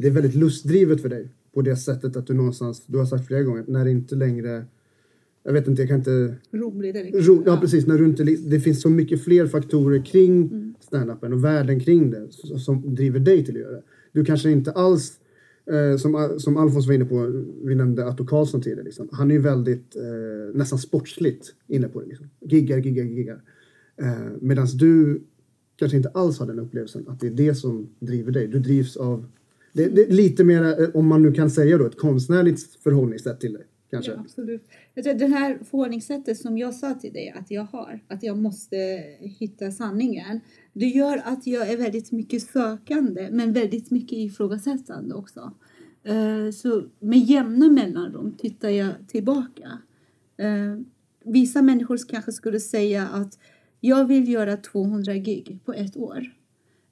[0.00, 1.28] det är väldigt lustdrivet för dig.
[1.54, 4.64] På det sättet att du någonstans, du har sagt flera gånger, när det inte längre
[5.42, 6.34] jag vet inte, jag kan inte...
[6.50, 6.96] Roligt.
[6.96, 7.20] Eller?
[7.20, 7.86] Ro, ja, precis.
[7.86, 10.74] När du inte, det finns så mycket fler faktorer kring Mm.
[10.80, 13.82] stand-upen och världen kring det som, som driver dig till att göra det.
[14.12, 15.20] Du kanske inte alls,
[15.70, 19.08] eh, som, som Alfons var inne på, vi nämnde Atto Karlsson tidigare, liksom.
[19.12, 22.06] han är ju väldigt eh, nästan sportsligt inne på det.
[22.06, 22.30] Liksom.
[22.40, 23.42] Giggar, giggar, giggar.
[23.96, 25.22] Eh, Medan du
[25.76, 28.46] kanske inte alls har den upplevelsen att det är det som driver dig.
[28.48, 29.26] Du drivs av,
[29.72, 33.40] det, det är lite mer, eh, om man nu kan säga då, ett konstnärligt förhållningssätt
[33.40, 33.64] till det.
[33.90, 34.12] Kanske.
[34.12, 34.68] Ja, absolut.
[34.94, 38.38] Jag tror det här förhållningssättet som jag sa till dig att jag har, att jag
[38.38, 38.76] måste
[39.20, 40.40] hitta sanningen.
[40.72, 45.54] Det gör att jag är väldigt mycket sökande men väldigt mycket ifrågasättande också.
[46.02, 49.78] Eh, så med jämna mellanrum tittar jag tillbaka.
[50.36, 50.80] Eh,
[51.24, 53.38] vissa människor kanske skulle säga att
[53.80, 56.39] jag vill göra 200 gig på ett år.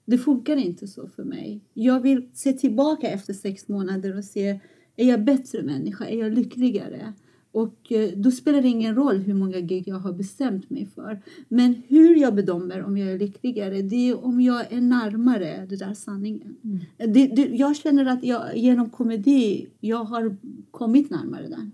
[0.08, 1.60] Det funkar inte så för mig.
[1.74, 4.60] Jag vill se tillbaka efter sex månader och se,
[4.96, 6.04] är jag bättre människa?
[6.06, 7.12] Är jag lyckligare?
[7.52, 11.22] Och eh, då spelar det ingen roll hur många gig jag har bestämt mig för.
[11.48, 15.76] Men hur jag bedömer om jag är lyckligare, det är om jag är närmare det
[15.76, 16.56] där sanningen.
[16.96, 20.36] Det, det, jag känner att jag genom komedi, jag har
[20.70, 21.72] kommit närmare den.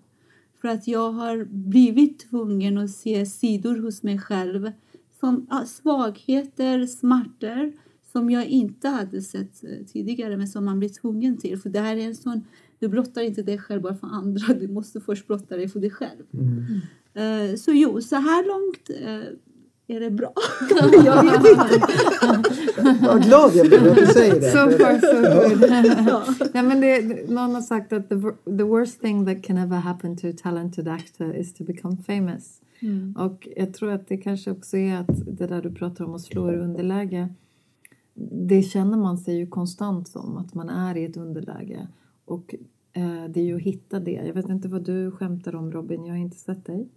[0.61, 4.73] För att jag har blivit tvungen att se sidor hos mig själv
[5.21, 7.73] som ja, svagheter, smärtor
[8.17, 11.59] som jag inte hade sett eh, tidigare men som man blir tvungen till.
[11.59, 12.45] För det här är en sån,
[12.79, 15.91] du blottar inte dig själv bara för andra, du måste först blotta dig för dig
[15.91, 16.25] själv.
[17.15, 20.33] Eh, så jo, så här långt eh, är det bra.
[21.05, 23.07] jag vet inte.
[23.07, 24.51] Vad glad jag blir att du säger det.
[24.51, 26.09] So far so good.
[26.09, 26.25] Ja.
[26.55, 30.17] Nej, men det, någon har sagt att the, the worst thing that can ever happen
[30.17, 32.61] to a talented actor is to become famous.
[32.81, 33.17] Mm.
[33.19, 36.23] Och jag tror att det kanske också är att det där du pratar om att
[36.23, 37.29] slå i underläge.
[38.49, 41.87] Det känner man sig ju konstant som, att man är i ett underläge.
[42.25, 42.55] Och
[42.93, 44.23] eh, det är ju att hitta det.
[44.27, 46.89] Jag vet inte vad du skämtar om Robin, jag har inte sett dig.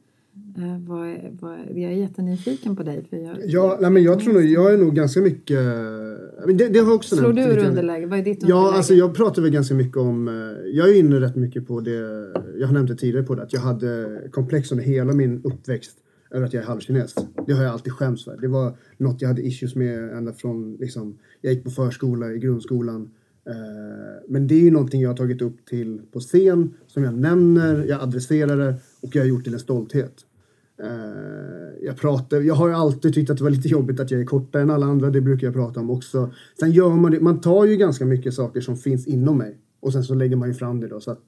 [0.58, 3.06] Eh, vad, vad, jag är jättenyfiken på dig.
[3.10, 5.60] För jag, Ja, nej, men jag tror nog, jag är nog ganska mycket...
[6.46, 8.06] men Det, det har också Slår nämnt du ur underläge?
[8.06, 8.62] Vad är ditt underläge?
[8.62, 10.28] Ja, alltså jag pratar väl ganska mycket om...
[10.28, 10.34] eh,
[10.72, 11.92] Jag är inne rätt mycket på det,
[12.60, 15.98] jag har nämnt det tidigare på det, att jag hade komplex under hela min uppväxt
[16.32, 17.16] över att jag är halvkines.
[17.48, 18.38] Det har jag alltid skämts för.
[18.38, 22.38] Det var något jag hade issues med ända från, liksom, jag gick på förskola, i
[22.40, 23.10] grundskolan.
[23.50, 27.14] Eh, Men det är ju någonting jag har tagit upp till på scen, som jag
[27.14, 30.14] nämner, jag adresserar det och jag har gjort till en stolthet.
[30.84, 34.22] Eh, jag, pratar, jag har ju alltid tyckt att det var lite jobbigt att jag
[34.22, 35.10] är kortare än alla andra.
[35.10, 36.32] Det brukar jag prata om också.
[36.60, 37.20] Sen gör man det.
[37.20, 39.58] Man tar ju ganska mycket saker som finns inom mig.
[39.80, 41.00] Och sen så lägger man ju fram det då.
[41.00, 41.24] Så att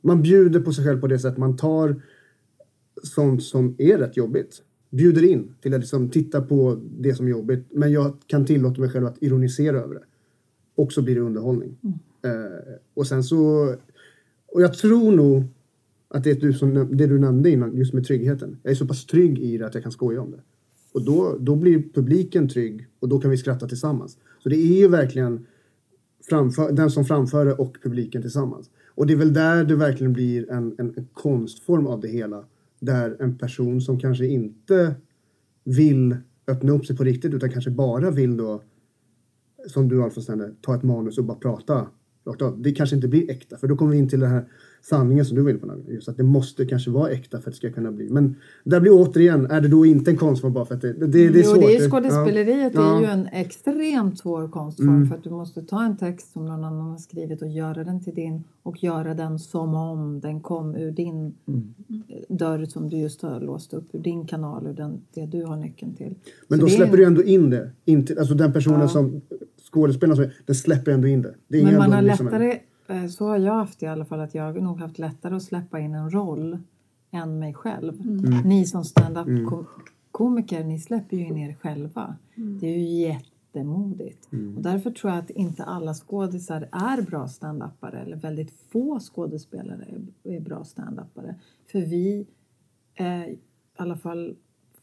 [0.00, 1.38] man bjuder på sig själv på det sättet.
[1.38, 2.02] Man tar
[3.06, 4.62] sånt som är rätt jobbigt.
[4.90, 7.66] Bjuder in till att liksom titta på det som är jobbigt.
[7.70, 10.04] Men jag kan tillåta mig själv att ironisera över det.
[10.74, 11.76] Och så blir det underhållning.
[12.24, 13.74] Eh, och sen så...
[14.46, 15.44] Och jag tror nog
[16.08, 18.56] att det, är du som, det du nämnde innan, just med tryggheten.
[18.62, 20.40] Jag är så pass trygg i det att jag kan skoja om det.
[20.92, 24.18] Och då, då blir publiken trygg och då kan vi skratta tillsammans.
[24.42, 25.46] Så det är ju verkligen
[26.28, 28.70] framför, den som framför det och publiken tillsammans.
[28.86, 32.44] Och det är väl där det verkligen blir en, en, en konstform av det hela.
[32.80, 34.94] Där en person som kanske inte
[35.64, 36.16] vill
[36.46, 38.62] öppna upp sig på riktigt utan kanske bara vill då,
[39.66, 41.88] som du Alfons nämnde, ta ett manus och bara prata
[42.26, 42.62] rakt av.
[42.62, 44.44] Det kanske inte blir äkta, för då kommer vi in till den här
[44.82, 45.66] sanningen som du var inne på.
[45.66, 48.10] Naga, Just att det måste kanske vara äkta för att det ska kunna bli.
[48.10, 51.06] Men där blir återigen, är det då inte en konstform bara för att det, det,
[51.06, 51.60] det är jo, svårt.
[51.60, 52.96] det är skådespeleriet Ja.
[52.96, 55.08] är ju en extremt svår konstform Mm.
[55.08, 58.04] för att du måste ta en text som någon annan har skrivit och göra den
[58.04, 61.74] till din och göra den som om den kom ur din Mm.
[62.28, 65.56] dörr som du just har låst upp, ur din kanal, ur den, det du har
[65.56, 66.14] nyckeln till.
[66.48, 67.70] Men Så då släpper en- du ändå in det.
[67.84, 68.88] Inte, alltså den personen Ja.
[68.88, 69.20] som
[69.74, 71.34] skådespelaren, som- den släpper ändå in det.
[71.48, 72.58] det är Men man har liksom lättare,
[72.88, 75.78] eh, så har jag haft i alla fall, att jag nog haft lättare att släppa
[75.80, 76.58] in en roll
[77.10, 78.00] än mig själv.
[78.00, 78.40] Mm.
[78.44, 79.46] Ni som stand-up Mm.
[79.46, 79.66] kom-
[80.10, 82.16] komiker, ni släpper ju in er själva.
[82.34, 82.58] Mm.
[82.58, 84.32] Det är ju jättemodigt.
[84.32, 84.56] Mm.
[84.56, 89.84] Och därför tror jag att inte alla skådisar är bra stand-upare eller väldigt få skådespelare
[90.24, 91.34] är, är bra stand-upare.
[91.72, 92.26] För vi,
[92.94, 93.38] eh, i
[93.76, 94.34] alla fall,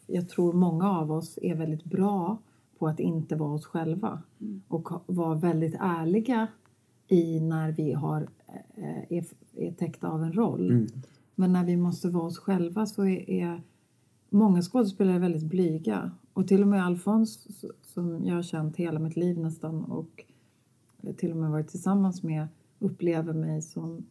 [0.07, 2.37] jag tror många av oss är väldigt bra
[2.81, 4.21] på att inte vara oss själva
[4.67, 6.47] och ha- vara väldigt ärliga
[7.07, 8.27] i när vi har,
[8.75, 9.25] eh, är,
[9.55, 10.71] är täckta av en roll.
[10.71, 10.87] Mm.
[11.35, 13.61] Men när vi måste vara oss själva så är, är
[14.29, 16.11] många skådespelare väldigt blyga.
[16.33, 17.47] Och till och med Alfons
[17.81, 20.23] som jag har känt hela mitt liv nästan och
[21.17, 22.47] till och med varit tillsammans med
[22.79, 24.05] upplever mig som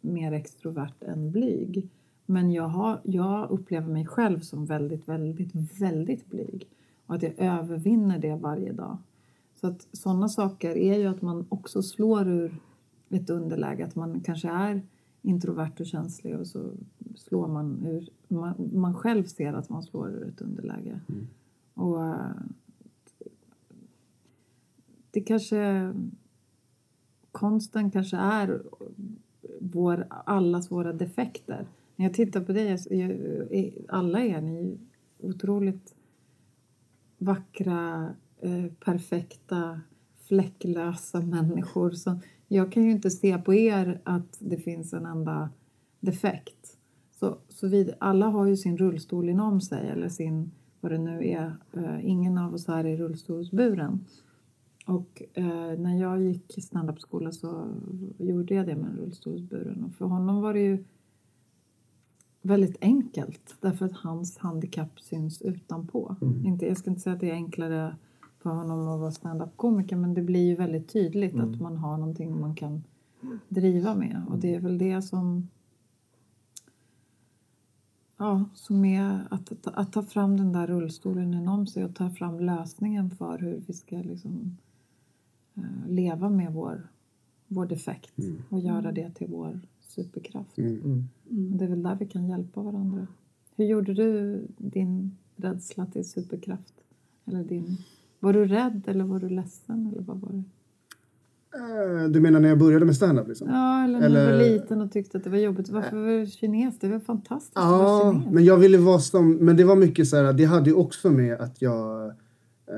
[0.00, 1.88] mer extrovert än blyg.
[2.26, 6.68] Men jag, har, jag upplever mig själv som väldigt, väldigt, väldigt blyg.
[7.06, 8.98] Och att jag övervinner det varje dag.
[9.54, 12.60] Så att sådana saker är ju att man också slår ur
[13.10, 13.84] ett underläge.
[13.84, 14.82] Att man kanske är
[15.22, 16.70] introvert och känslig och så
[17.16, 18.08] slår man ur...
[18.28, 21.00] Man, man själv ser att man slår ur ett underläge.
[21.74, 22.30] Och eh,
[25.10, 25.92] det kanske...
[27.32, 28.62] Konsten kanske är
[29.60, 31.66] vår, allas våra defekter.
[31.96, 34.78] När jag tittar på dig, är- är- alla är ni
[35.20, 35.95] otroligt
[37.18, 39.80] vackra, eh, perfekta,
[40.28, 41.90] fläcklösa människor.
[41.90, 45.50] Så jag kan ju inte se på er att det finns en enda
[46.00, 46.76] defekt.
[47.12, 50.50] Så, så vi, alla har ju sin rullstol inom sig, eller sin,
[50.80, 51.56] vad det nu är.
[51.72, 54.04] Eh, ingen av oss här är rullstolsburen.
[54.86, 57.68] Och eh, när jag gick i standup-skola så
[58.18, 59.84] gjorde jag det med en rullstolsburen.
[59.84, 60.84] Och för honom var det ju
[62.46, 66.16] väldigt enkelt därför att hans handikapp syns utanpå.
[66.22, 66.46] Mm.
[66.46, 67.96] Inte, jag ska inte säga att det är enklare
[68.42, 71.52] för honom att vara stand-up-komiker men det blir ju väldigt tydligt Mm.
[71.52, 72.84] att man har någonting man kan
[73.48, 74.22] driva med.
[74.28, 75.48] Och det är väl det som
[78.18, 82.10] Ja, som är att, att, att ta fram den där rullstolen inom sig och ta
[82.10, 84.56] fram lösningen för hur vi ska liksom,
[85.54, 86.88] eh, leva med vår,
[87.46, 88.12] vår defekt
[88.48, 89.60] och göra det till vår
[89.96, 90.58] superkraft.
[90.58, 91.08] Mm.
[91.52, 93.06] Och det är väl där vi kan hjälpa varandra.
[93.56, 96.74] Hur gjorde du din rädsla till superkraft?
[97.26, 97.76] Eller din,
[98.20, 99.86] var du rädd eller var du ledsen?
[99.92, 100.42] Eller vad var det?
[101.56, 103.28] Eh, Du menar när jag började med stand-up?
[103.28, 103.48] Liksom?
[103.48, 105.68] Ja, eller när du Eller- var liten och tyckte att det var jobbigt.
[105.68, 106.78] Varför var du kines?
[106.78, 108.34] Det var fantastiskt att vara Ja, kines.
[108.34, 109.32] men jag ville vara som...
[109.34, 112.06] Men det var mycket så här, det hade ju också med att jag...
[112.66, 112.76] Eh,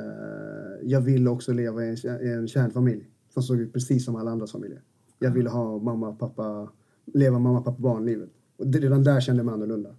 [0.82, 1.96] jag ville också leva i en,
[2.26, 4.82] i en kärnfamilj som såg ut precis som alla andras familjer.
[5.18, 6.68] Jag ville ha mamma, pappa,
[7.14, 8.28] leva mamma, pappa, barnlivet.
[8.58, 9.90] Och det, redan där kände jag mig annorlunda.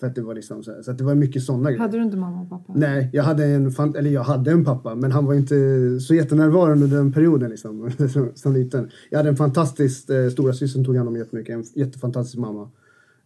[0.00, 1.78] För att det var liksom så så att det var mycket sådana grejer.
[1.78, 2.72] Hade du inte mamma och pappa?
[2.76, 5.54] Nej, jag hade en, fan- eller jag hade en pappa, men han var inte
[6.00, 7.90] så jättenärvarande under den perioden liksom,
[8.34, 8.90] som, liten.
[9.10, 12.70] Jag hade en fantastisk eh, stora syster som tog hand om jättemycket, en jättefantastisk mamma.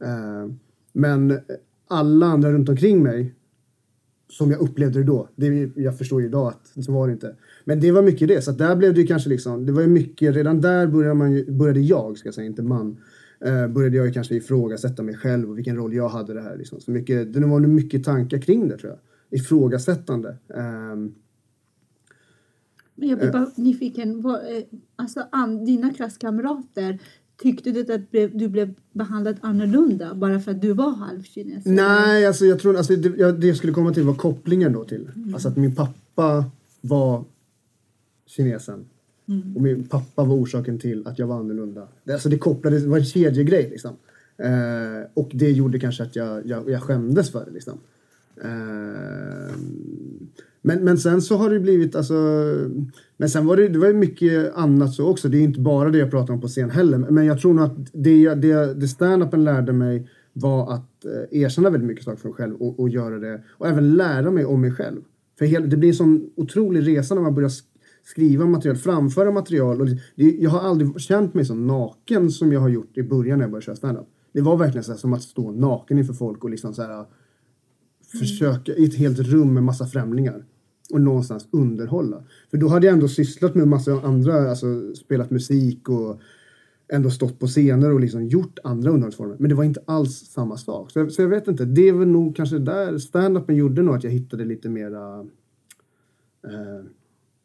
[0.05, 0.53] Eh,
[0.93, 1.39] men
[1.89, 3.35] alla andra runt omkring mig,
[4.29, 7.37] som jag upplevde det då, det, jag förstår ju idag att så var det inte.
[7.65, 9.89] Men det var mycket det, så där blev det ju kanske liksom, det var ju
[9.89, 12.97] mycket, redan där började, man ju, började jag, ska jag säga, inte man,
[13.45, 16.57] eh, började jag kanske ifrågasätta mig själv och vilken roll jag hade i det här.
[16.57, 16.81] Liksom.
[16.81, 18.99] Så mycket, det var nog mycket tankar kring det tror jag.
[19.41, 20.37] Ifrågasättande.
[20.55, 21.15] Ehm,
[22.95, 23.33] Men jag blir Eh.
[23.33, 24.25] bara nyfiken.
[24.27, 24.63] Eh,
[24.97, 25.27] alltså,
[25.67, 26.99] dina klasskamrater,
[27.43, 28.01] tyckte du att
[28.39, 31.67] du blev behandlad annorlunda bara för att du var halvkines?
[31.67, 35.11] Nej, alltså jag tror alltså, det, det jag skulle komma till var kopplingen då till.
[35.35, 36.45] Alltså att min pappa
[36.81, 37.25] var
[38.27, 38.85] kinesen.
[39.33, 39.57] Mm.
[39.57, 41.89] Och min pappa var orsaken till att jag var annorlunda.
[42.05, 43.91] Det, alltså det kopplades, det var en kedjegrej liksom.
[44.37, 47.79] Eh, och det gjorde kanske att jag, jag, jag skämdes för det liksom.
[48.45, 49.55] Eh,
[50.63, 52.15] men, men sen så har det blivit alltså...
[53.17, 55.29] Men sen var det, det var ju mycket annat så också.
[55.29, 56.99] Det är inte bara det jag pratar om på scen heller.
[56.99, 61.71] Men jag tror nog att det, det, det stand-upen lärde mig var att eh, erkänna
[61.71, 63.43] väldigt mycket saker för mig själv och, och göra det.
[63.49, 65.01] Och även lära mig om mig själv.
[65.39, 67.51] För hel, det blir en sån otrolig resa när man börjar
[68.05, 69.81] skriva material, framföra material.
[69.81, 73.39] Och det, jag har aldrig känt mig så naken som jag har gjort i början
[73.39, 74.07] när jag började köra stand-up.
[74.33, 77.07] Det var verkligen så här, som att stå naken inför folk och liksom så här,
[78.21, 80.45] försöka i ett helt rum med massa främlingar.
[80.93, 82.25] och någonstans underhålla.
[82.51, 86.21] För då hade jag ändå sysslat med massa andra, alltså spelat musik och
[86.93, 89.37] ändå stått på scener och liksom gjort andra underhållningsformer.
[89.39, 90.91] Men det var inte alls samma sak.
[90.91, 93.95] Så jag, så jag vet inte, det är väl nog kanske där stand-upen gjorde nog
[93.95, 95.21] att jag hittade lite mera
[96.45, 96.85] eh,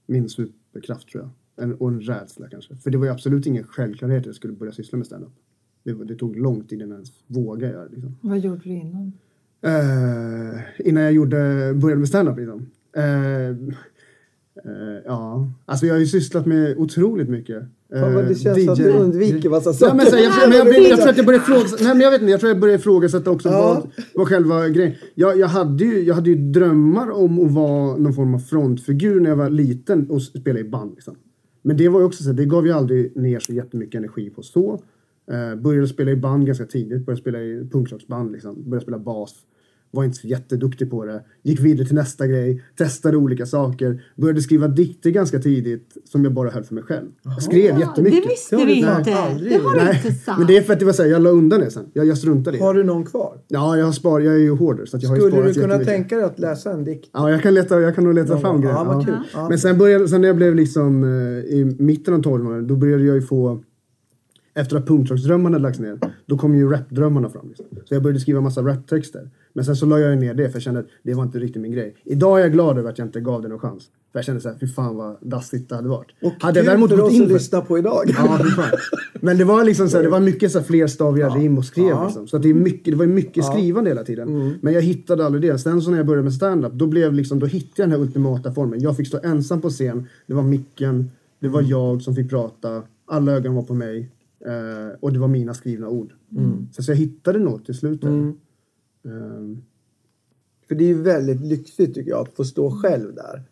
[0.07, 1.63] min superkraft tror jag.
[1.63, 2.75] En, och en rädsla kanske.
[2.75, 5.33] För det var ju absolut ingen självklarhet att jag skulle börja syssla med stand-up.
[5.83, 7.95] Det, det tog lång tid innan jag ens vågade göra det.
[7.95, 8.15] Liksom.
[8.21, 9.13] Vad gjorde du innan?
[9.61, 11.37] Eh, innan jag gjorde,
[11.75, 12.69] började med stand-up liksom.
[12.93, 13.75] Eh,
[14.67, 17.63] eh, ja, alltså jag har ju sysslat med otroligt mycket.
[17.93, 19.95] Fan vad det Eh, känns som att du undviker massa saker.
[19.95, 22.11] men, så, här, jag, men jag, jag, tror att jag började ifrågasätta, nej men jag
[22.11, 23.73] vet inte, jag tror jag började ifrågasätta också Ja.
[23.73, 24.93] vad, vad själva grejen.
[25.15, 29.19] Jag, jag, hade ju, jag hade ju drömmar om att vara någon form av frontfigur
[29.19, 30.91] när jag var liten och spela i band.
[30.95, 31.15] Liksom.
[31.61, 34.41] Men det var ju också så, det gav ju aldrig ner så jättemycket energi på
[34.41, 34.81] så.
[35.31, 39.35] Eh, började spela i band ganska tidigt, började spela i punkrocksband liksom, började spela bas.
[39.91, 41.21] Var inte så jätteduktig på det.
[41.43, 44.03] Gick vidare till nästa grej, testade olika saker.
[44.15, 47.07] Började skriva dikter ganska tidigt som jag bara höll för mig själv.
[47.23, 48.23] Jag skrev jättemycket.
[48.23, 49.03] Det visste vi inte.
[49.05, 50.37] Det har du inte sagt.
[50.37, 51.85] men det är för att det var så här, jag la undan det sen.
[51.93, 52.65] Jag, jag struntade i det.
[52.65, 53.37] Har du någon kvar?
[53.47, 55.53] Ja, jag har spar, jag är ju hoarder så att jag har ju Skulle du
[55.53, 57.09] kunna tänka dig att läsa en dikt?
[57.13, 58.61] Ja, jag kan, leta, jag kan nog leta Någon fram gång.
[58.61, 58.75] grejer.
[58.75, 59.05] Ja, vad Ja.
[59.05, 59.15] kul.
[59.33, 59.49] Ja.
[59.49, 61.09] Men sen, började, sen när jag blev liksom eh,
[61.57, 63.63] i mitten av tonåren, då började jag ju få
[64.57, 67.47] efter att punkrocksdrömmarna lagts ner, då kom ju rapdrömmarna fram.
[67.47, 67.65] Liksom.
[67.85, 69.29] Så jag började skriva massa raptexter.
[69.53, 71.61] Men sen så la jag ner det för jag kände att det var inte riktigt
[71.61, 71.95] min grej.
[72.03, 73.83] Idag är jag glad över att jag inte gav det någon chans.
[74.11, 76.07] För jag kände såhär, fy fan vad dassigt det hade varit.
[76.21, 78.03] Och hade jag däremot gått in lyssna på idag.
[78.05, 78.71] Ja, fy fan.
[79.13, 81.85] Men det var liksom så här, det var mycket så här flerstaviga rim och skrev
[81.87, 82.05] Ja.
[82.05, 82.27] liksom.
[82.27, 83.43] Så att det, är mycket, det var mycket Ja.
[83.43, 84.27] skrivande hela tiden.
[84.27, 84.53] Mm.
[84.61, 85.59] Men jag hittade aldrig det.
[85.59, 88.05] Sen så när jag började med stand-up, då blev liksom, då hittade jag den här
[88.07, 88.81] ultimata formen.
[88.81, 90.07] Jag fick stå ensam på scen.
[90.27, 92.83] Det var micken, det var jag som fick prata.
[93.05, 94.09] Alla ögon var på mig.
[94.47, 96.13] Eh, och det var mina skrivna ord.
[96.37, 96.67] Mm.
[96.71, 98.03] Så, så jag hittade något till slut.
[98.03, 98.33] Mm.
[99.05, 99.57] Ehm,
[100.67, 103.43] För det är ju väldigt lyxigt tycker jag att få stå själv där.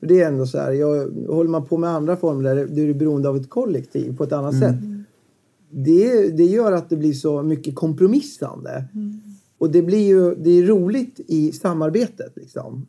[0.00, 2.90] För det är ändå så här, jag, håller man på med andra former där du
[2.90, 4.68] är beroende av ett kollektiv på ett annat Mm.
[4.72, 4.84] sätt.
[5.70, 8.84] Det, det gör att det blir så mycket kompromissande.
[9.58, 12.86] Och det blir ju det är roligt i samarbetet liksom.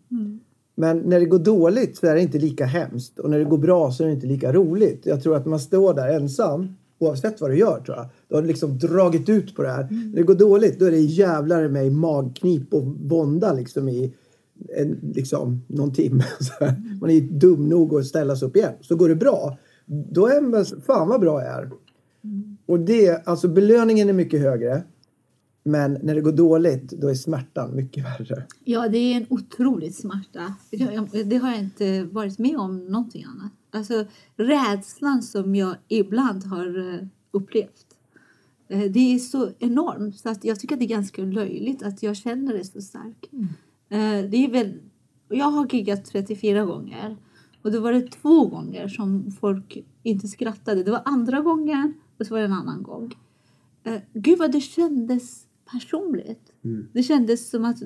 [0.76, 3.20] Men när det går dåligt så är det inte lika hemskt.
[3.20, 5.06] Och när det går bra så är det inte lika roligt.
[5.06, 6.68] Jag tror att man står där ensam,
[7.02, 8.10] oavsett vad du gör tror jag.
[8.28, 9.88] Du har liksom dragit ut på det här.
[9.92, 14.14] När det går dåligt då är det jävlar med i magknip och vånda liksom i
[14.78, 16.24] en, liksom, någon timme.
[16.60, 16.98] Här.
[17.02, 18.74] Man är dum nog att ställa sig upp igen.
[18.82, 21.72] Så går det bra, då är man fan vad bra jag är.
[22.66, 24.84] Och det, alltså belöningen är mycket högre.
[25.64, 28.44] Men när det går dåligt, då är smärtan mycket värre.
[28.64, 30.56] Ja, det är en otrolig smärta.
[31.26, 33.52] Det har jag inte varit med om någonting annat.
[33.72, 34.06] Alltså
[34.36, 37.86] rädslan som jag ibland har eh, upplevt.
[38.68, 42.04] eh, Det är så enormt så att jag tycker att det är ganska löjligt att
[42.04, 43.26] jag känner det så starkt.
[43.90, 44.74] Eh, Det är väl,
[45.30, 47.18] jag har giggat 34 gånger
[47.62, 50.84] och då var det två gånger som folk inte skrattade.
[50.84, 53.14] Det var andra gången och så var det en annan gång.
[54.14, 56.54] Gud vad det kändes personligt.
[56.94, 57.78] Det kändes som att,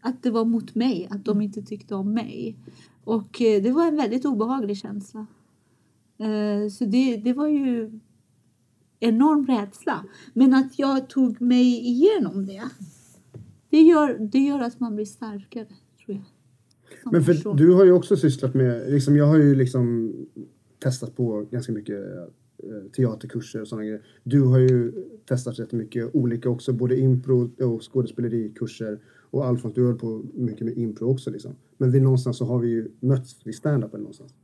[0.00, 2.56] att det var mot mig, att de inte tyckte om mig.
[3.04, 5.26] Och eh, det var en väldigt obehaglig känsla.
[6.18, 8.00] Eh, Så det, det var ju
[9.00, 10.04] enorm rädsla.
[10.34, 12.62] Men att jag tog mig igenom det.
[13.70, 15.66] Det gör, det gör att man blir starkare,
[16.04, 16.24] tror jag.
[17.02, 17.56] Som Men för person.
[17.56, 20.12] du har ju också sysslat med, liksom, jag har ju liksom
[20.78, 24.02] testat på ganska mycket eh, teaterkurser och sådana grejer.
[24.24, 24.92] Du har ju
[25.28, 29.00] testat rätt mycket olika också, både impro och skådespelerikurser.
[29.32, 31.52] Och Alfons, du höll på mycket med impro också liksom.
[31.78, 34.34] Men vi någonstans så har vi ju mötts vid stand-upen någonstans.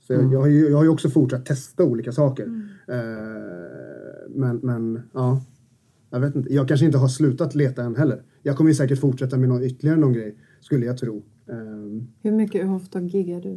[0.00, 0.32] Så jag, Mm.
[0.32, 2.44] jag, har ju, jag har ju också fortsatt testa olika saker.
[2.88, 5.42] Eh, men, men ja,
[6.10, 6.54] jag vet inte.
[6.54, 8.22] Jag kanske inte har slutat leta än heller.
[8.42, 11.22] Jag kommer ju säkert fortsätta med någon, ytterligare någon grej, skulle jag tro.
[11.50, 13.52] Ehm, Hur mycket, hur ofta giggar du?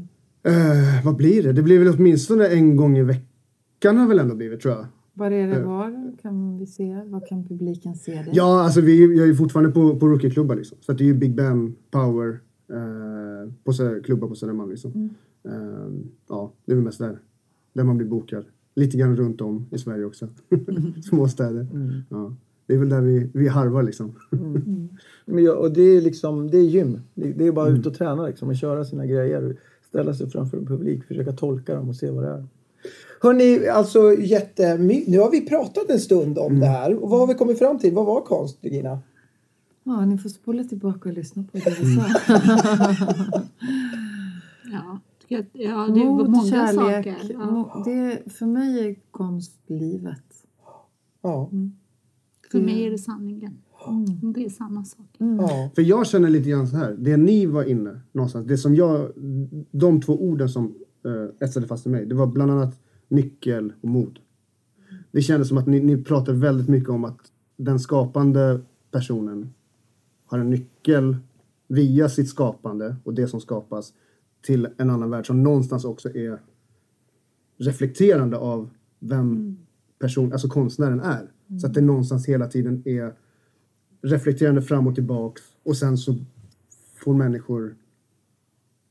[0.51, 1.53] Eh, vad blir det?
[1.53, 4.85] Det blir väl åtminstone en gång i veckan har väl ändå blivit tror jag.
[5.17, 5.67] Var är det Eh.
[5.67, 6.17] var?
[6.21, 7.01] Kan vi se?
[7.05, 8.29] Var kan publiken se dig?
[8.33, 10.77] Ja, alltså vi jag är ju fortfarande på, på rookieklubbar liksom.
[10.81, 12.39] Så att det är ju Big Ben, Power,
[12.69, 14.91] eh, på så, klubbar på Södermalm liksom.
[14.91, 15.09] Mm.
[15.45, 17.19] Eh, ja, det är väl mest där.
[17.73, 18.45] Där man blir bokad.
[18.75, 20.27] Lite grann runt om i Sverige också.
[21.09, 21.67] Små städer.
[22.09, 22.35] Ja,
[22.65, 24.11] det är väl där vi, vi harvar liksom.
[25.25, 26.99] Men jag, och det är liksom, det är gym.
[27.13, 29.57] Det, det är bara ut och träna liksom och köra sina grejer.
[29.87, 32.45] Ställa sig framför en publik, försöka tolka dem och se vad det är.
[33.21, 37.03] Hörni, alltså jättemy- Nu har vi pratat en stund om det här.
[37.03, 37.93] Och vad har vi kommit fram till?
[37.93, 38.99] Vad var konst, Regina?
[39.83, 42.05] Ja, ni får spola tillbaka och lyssna på det vi sa.
[44.71, 44.99] Ja,
[45.53, 47.05] ja det var många kärlek.
[47.05, 47.17] saker.
[47.33, 47.81] Ja.
[47.85, 50.23] Det, för mig är konst livet.
[51.21, 51.49] Ja.
[52.51, 53.57] För mig är det sanningen.
[53.87, 54.33] Mm.
[54.33, 55.05] Det är samma sak.
[55.17, 55.69] Ja.
[55.75, 56.95] För jag känner lite grann så här.
[56.99, 58.47] Det ni var inne någonstans.
[58.47, 59.11] Det som jag,
[59.71, 60.75] de två orden som
[61.07, 62.05] uh, etsade fast i mig.
[62.05, 64.19] Det var bland annat nyckel och mod.
[65.11, 67.19] Det kändes som att ni, ni pratar väldigt mycket om att
[67.57, 68.61] den skapande
[68.91, 69.53] personen
[70.25, 71.17] har en nyckel
[71.67, 73.93] via sitt skapande och det som skapas
[74.41, 76.41] till en annan värld som någonstans också är
[77.57, 78.69] reflekterande av
[78.99, 79.57] vem
[79.99, 81.31] person, alltså konstnären är.
[81.61, 83.13] Så att det någonstans hela tiden är
[84.01, 86.15] reflekterande fram och tillbaks och sen så
[86.95, 87.75] får människor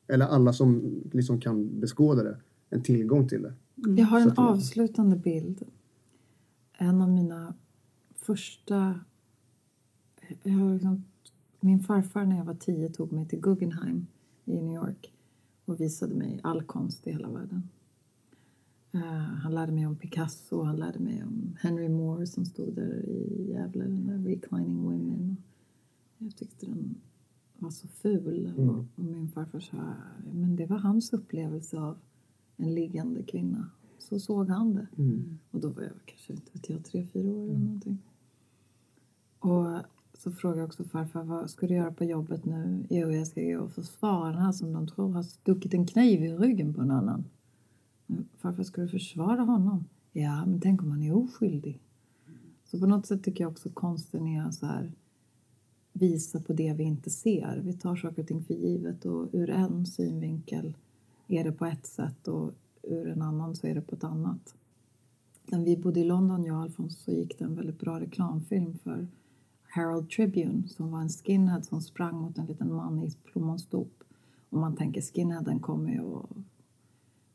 [0.08, 2.36] eller alla som liksom kan beskåda det
[2.70, 3.54] en tillgång till det.
[3.74, 5.62] Jag har en avslutande bild.
[6.78, 7.54] En av mina
[8.14, 9.00] första...
[10.42, 11.04] Jag har liksom,
[11.60, 14.06] min farfar när jag var tio tog mig till Guggenheim
[14.44, 15.12] i New York
[15.64, 17.68] och visade mig all konst i hela världen.
[18.92, 19.00] Eh,
[19.42, 23.50] han lärde mig om Picasso, han lärde mig om Henry Moore som stod där i
[23.50, 25.36] Gävle, den där Reclining Women.
[26.18, 26.94] Jag tyckte den
[27.58, 28.46] var så ful.
[28.46, 28.68] Mm.
[28.68, 29.76] Och, min farfar sa,
[30.32, 31.96] men det var hans upplevelse av
[32.56, 33.70] en liggande kvinna.
[33.98, 34.86] Så såg han det.
[34.98, 35.38] Mm.
[35.50, 37.98] Och då var jag kanske, inte vet jag, tre, fyra år eller någonting.
[39.38, 39.80] Och
[40.18, 42.86] så frågade jag också farfar, vad ska du göra på jobbet nu?
[42.90, 46.22] Jo, jag ska gå och försvara den här som de tror har stuckit en kniv
[46.22, 47.24] i ryggen på en annan.
[48.06, 49.84] "Men Farfar, ska du försvara honom?
[50.12, 51.80] Ja, men tänk om han är oskyldig?
[52.64, 54.92] Så på något sätt tycker jag också konsten är så här
[55.98, 57.60] visa på det vi inte ser.
[57.64, 60.74] Vi tar saker och ting för givet och ur en synvinkel
[61.28, 62.52] är det på ett sätt och
[62.82, 64.54] ur en annan så är det på ett annat.
[65.46, 68.78] När vi bodde i London, jag och Alfons, så gick det en väldigt bra reklamfilm
[68.78, 69.08] för
[69.68, 74.04] Herald Tribune som var en skinhead som sprang mot en liten man i plommonstop.
[74.48, 76.30] Och man tänker skinheaden kommer ju att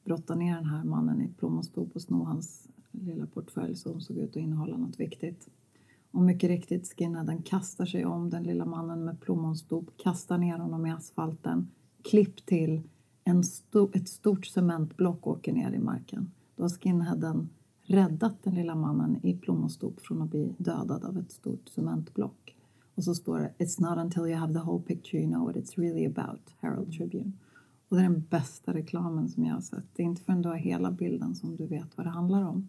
[0.04, 4.30] brotta ner den här mannen i plommonstop och sno hans lilla portfölj som såg ut
[4.30, 5.50] att innehålla något viktigt.
[6.12, 10.86] Och mycket riktigt, skinheaden kastar sig om den lilla mannen med plommonstop, kastar ner honom
[10.86, 11.68] i asfalten,
[12.02, 12.82] klipp till
[13.24, 16.32] en sto- ett stort cementblock åker ner i marken.
[16.56, 17.50] Då har skinheaden
[17.84, 22.56] räddat den lilla mannen i plommonstop från att bli dödad av ett stort cementblock.
[22.96, 25.56] Och så står det It's not until you have the whole picture you know what
[25.56, 27.32] it's really about, Herald Tribune.
[27.90, 29.86] Och det är den bästa reklamen som jag har sett.
[29.96, 32.68] Det är inte förrän du har hela bilden som du vet vad det handlar om.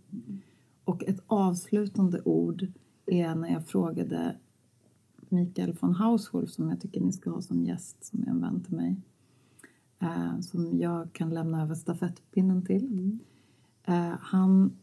[0.85, 2.67] Och ett avslutande ord
[3.07, 4.37] är när jag frågade
[5.29, 8.65] Mikael von Hauswolf som jag tycker ni ska ha som gäst, som är en vän
[8.65, 8.97] till mig.
[9.99, 13.19] Eh, som jag kan lämna över stafettpinnen till.
[13.85, 14.77] Eh, han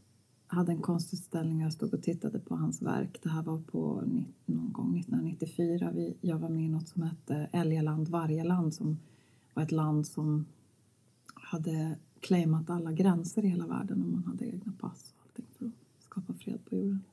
[0.48, 3.20] hade en konstutställning och jag stod och tittade på hans verk.
[3.24, 4.04] Det här var på
[4.46, 5.91] någon gång 1994.
[5.96, 8.98] Vi, jag var med i något som hette Älgaland, Vargaland som
[9.54, 10.46] var ett land som
[11.34, 15.66] hade claimat alla gränser i hela världen och man hade egna pass och allting för
[15.66, 17.04] att skapa fred på jorden.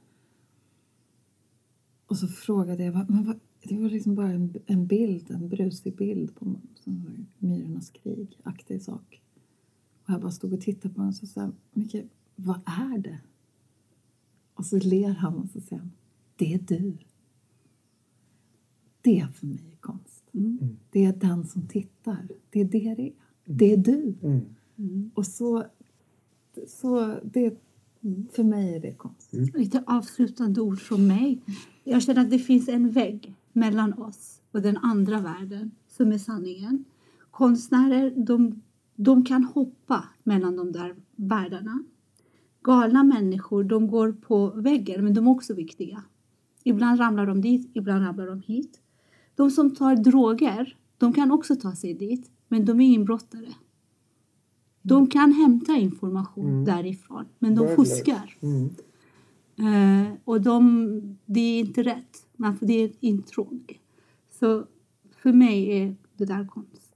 [2.16, 5.48] Och så frågade jag, vad- men vad, det var liksom bara en, en bild, en
[5.48, 9.22] brusig bild på som var myrornas krig-aktig sak.
[10.04, 11.96] Och jag bara stod och tittade på den och så sa Micke,
[12.36, 13.20] vad är det?
[14.54, 15.92] Och så ler han och så säger han,
[16.36, 16.92] det är du.
[19.02, 20.24] Det för mig är konst.
[20.90, 22.28] Det är den som tittar.
[22.50, 23.12] Det är det det är.
[23.44, 24.14] Det är du.
[25.14, 25.64] Och så,
[26.68, 27.54] så det,
[28.32, 29.32] för mig är det konst.
[29.32, 31.40] Lite avslutande ord från mig.
[31.88, 36.18] Jag känner att det finns en vägg mellan oss och den andra världen som är
[36.18, 36.84] sanningen.
[37.30, 38.62] Konstnärer, de,
[38.94, 41.82] de kan hoppa mellan de där världarna.
[42.62, 46.02] Galna människor, de går på väggen, men de är också viktiga.
[46.64, 48.80] Ibland ramlar de dit, ibland ramlar de hit.
[49.34, 53.54] De som tar droger, de kan också ta sig dit, men de är inbrottare.
[54.82, 58.36] De kan hämta information därifrån, men de fuskar.
[58.40, 58.70] Mm.
[59.58, 62.26] Eh, och de, det är inte rätt.
[62.36, 63.60] Man får, det är ett intrång.
[64.40, 64.64] Så
[65.22, 66.92] för mig är det där konst.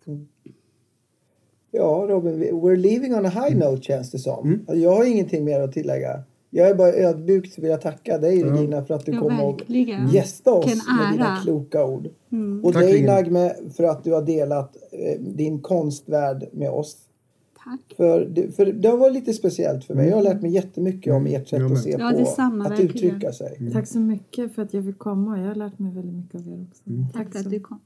[1.70, 4.60] Ja, Robin, vi- we're leaving on a high note känns det som.
[4.68, 6.22] Jag har ingenting mer att tillägga.
[6.50, 9.60] Jag är bara ödmjukt vill jag tacka dig Regina för att du Ja, kom och
[9.60, 10.08] verkligen.
[10.08, 12.08] gästa oss Vilken med dina kloka ord.
[12.32, 12.64] Mm.
[12.64, 13.02] Och Tack, dig.
[13.06, 16.96] Nagme för att du har delat eh, din konstvärld med oss.
[17.64, 17.80] Tack.
[17.96, 20.08] För det, för det har varit lite speciellt för mig.
[20.08, 22.94] Jag har lärt mig jättemycket om ert sätt att se Ja, på detsamma, att verkligen.
[22.96, 23.70] uttrycka sig.
[23.72, 25.40] Tack så mycket för att jag fick komma.
[25.40, 26.82] Jag har lärt mig väldigt mycket av er också.
[27.18, 27.80] Tack att du kom.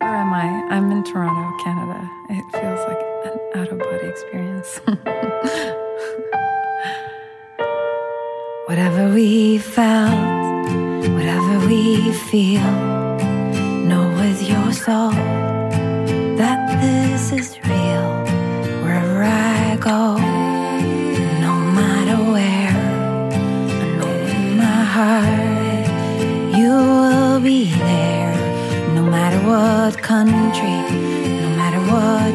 [0.00, 0.72] Where am I?
[0.74, 2.08] I'm in Toronto, Canada.
[2.30, 4.80] It feels like an out of body experience.
[8.68, 10.66] whatever we felt,
[11.16, 12.70] whatever we feel,
[13.88, 15.12] know with your soul
[16.36, 17.87] that this is real.
[19.88, 20.16] go,
[21.46, 22.76] no matter where.
[23.82, 25.86] I know in my heart
[26.60, 28.34] you will be there,
[28.94, 30.76] no matter what country,
[31.42, 32.34] no matter what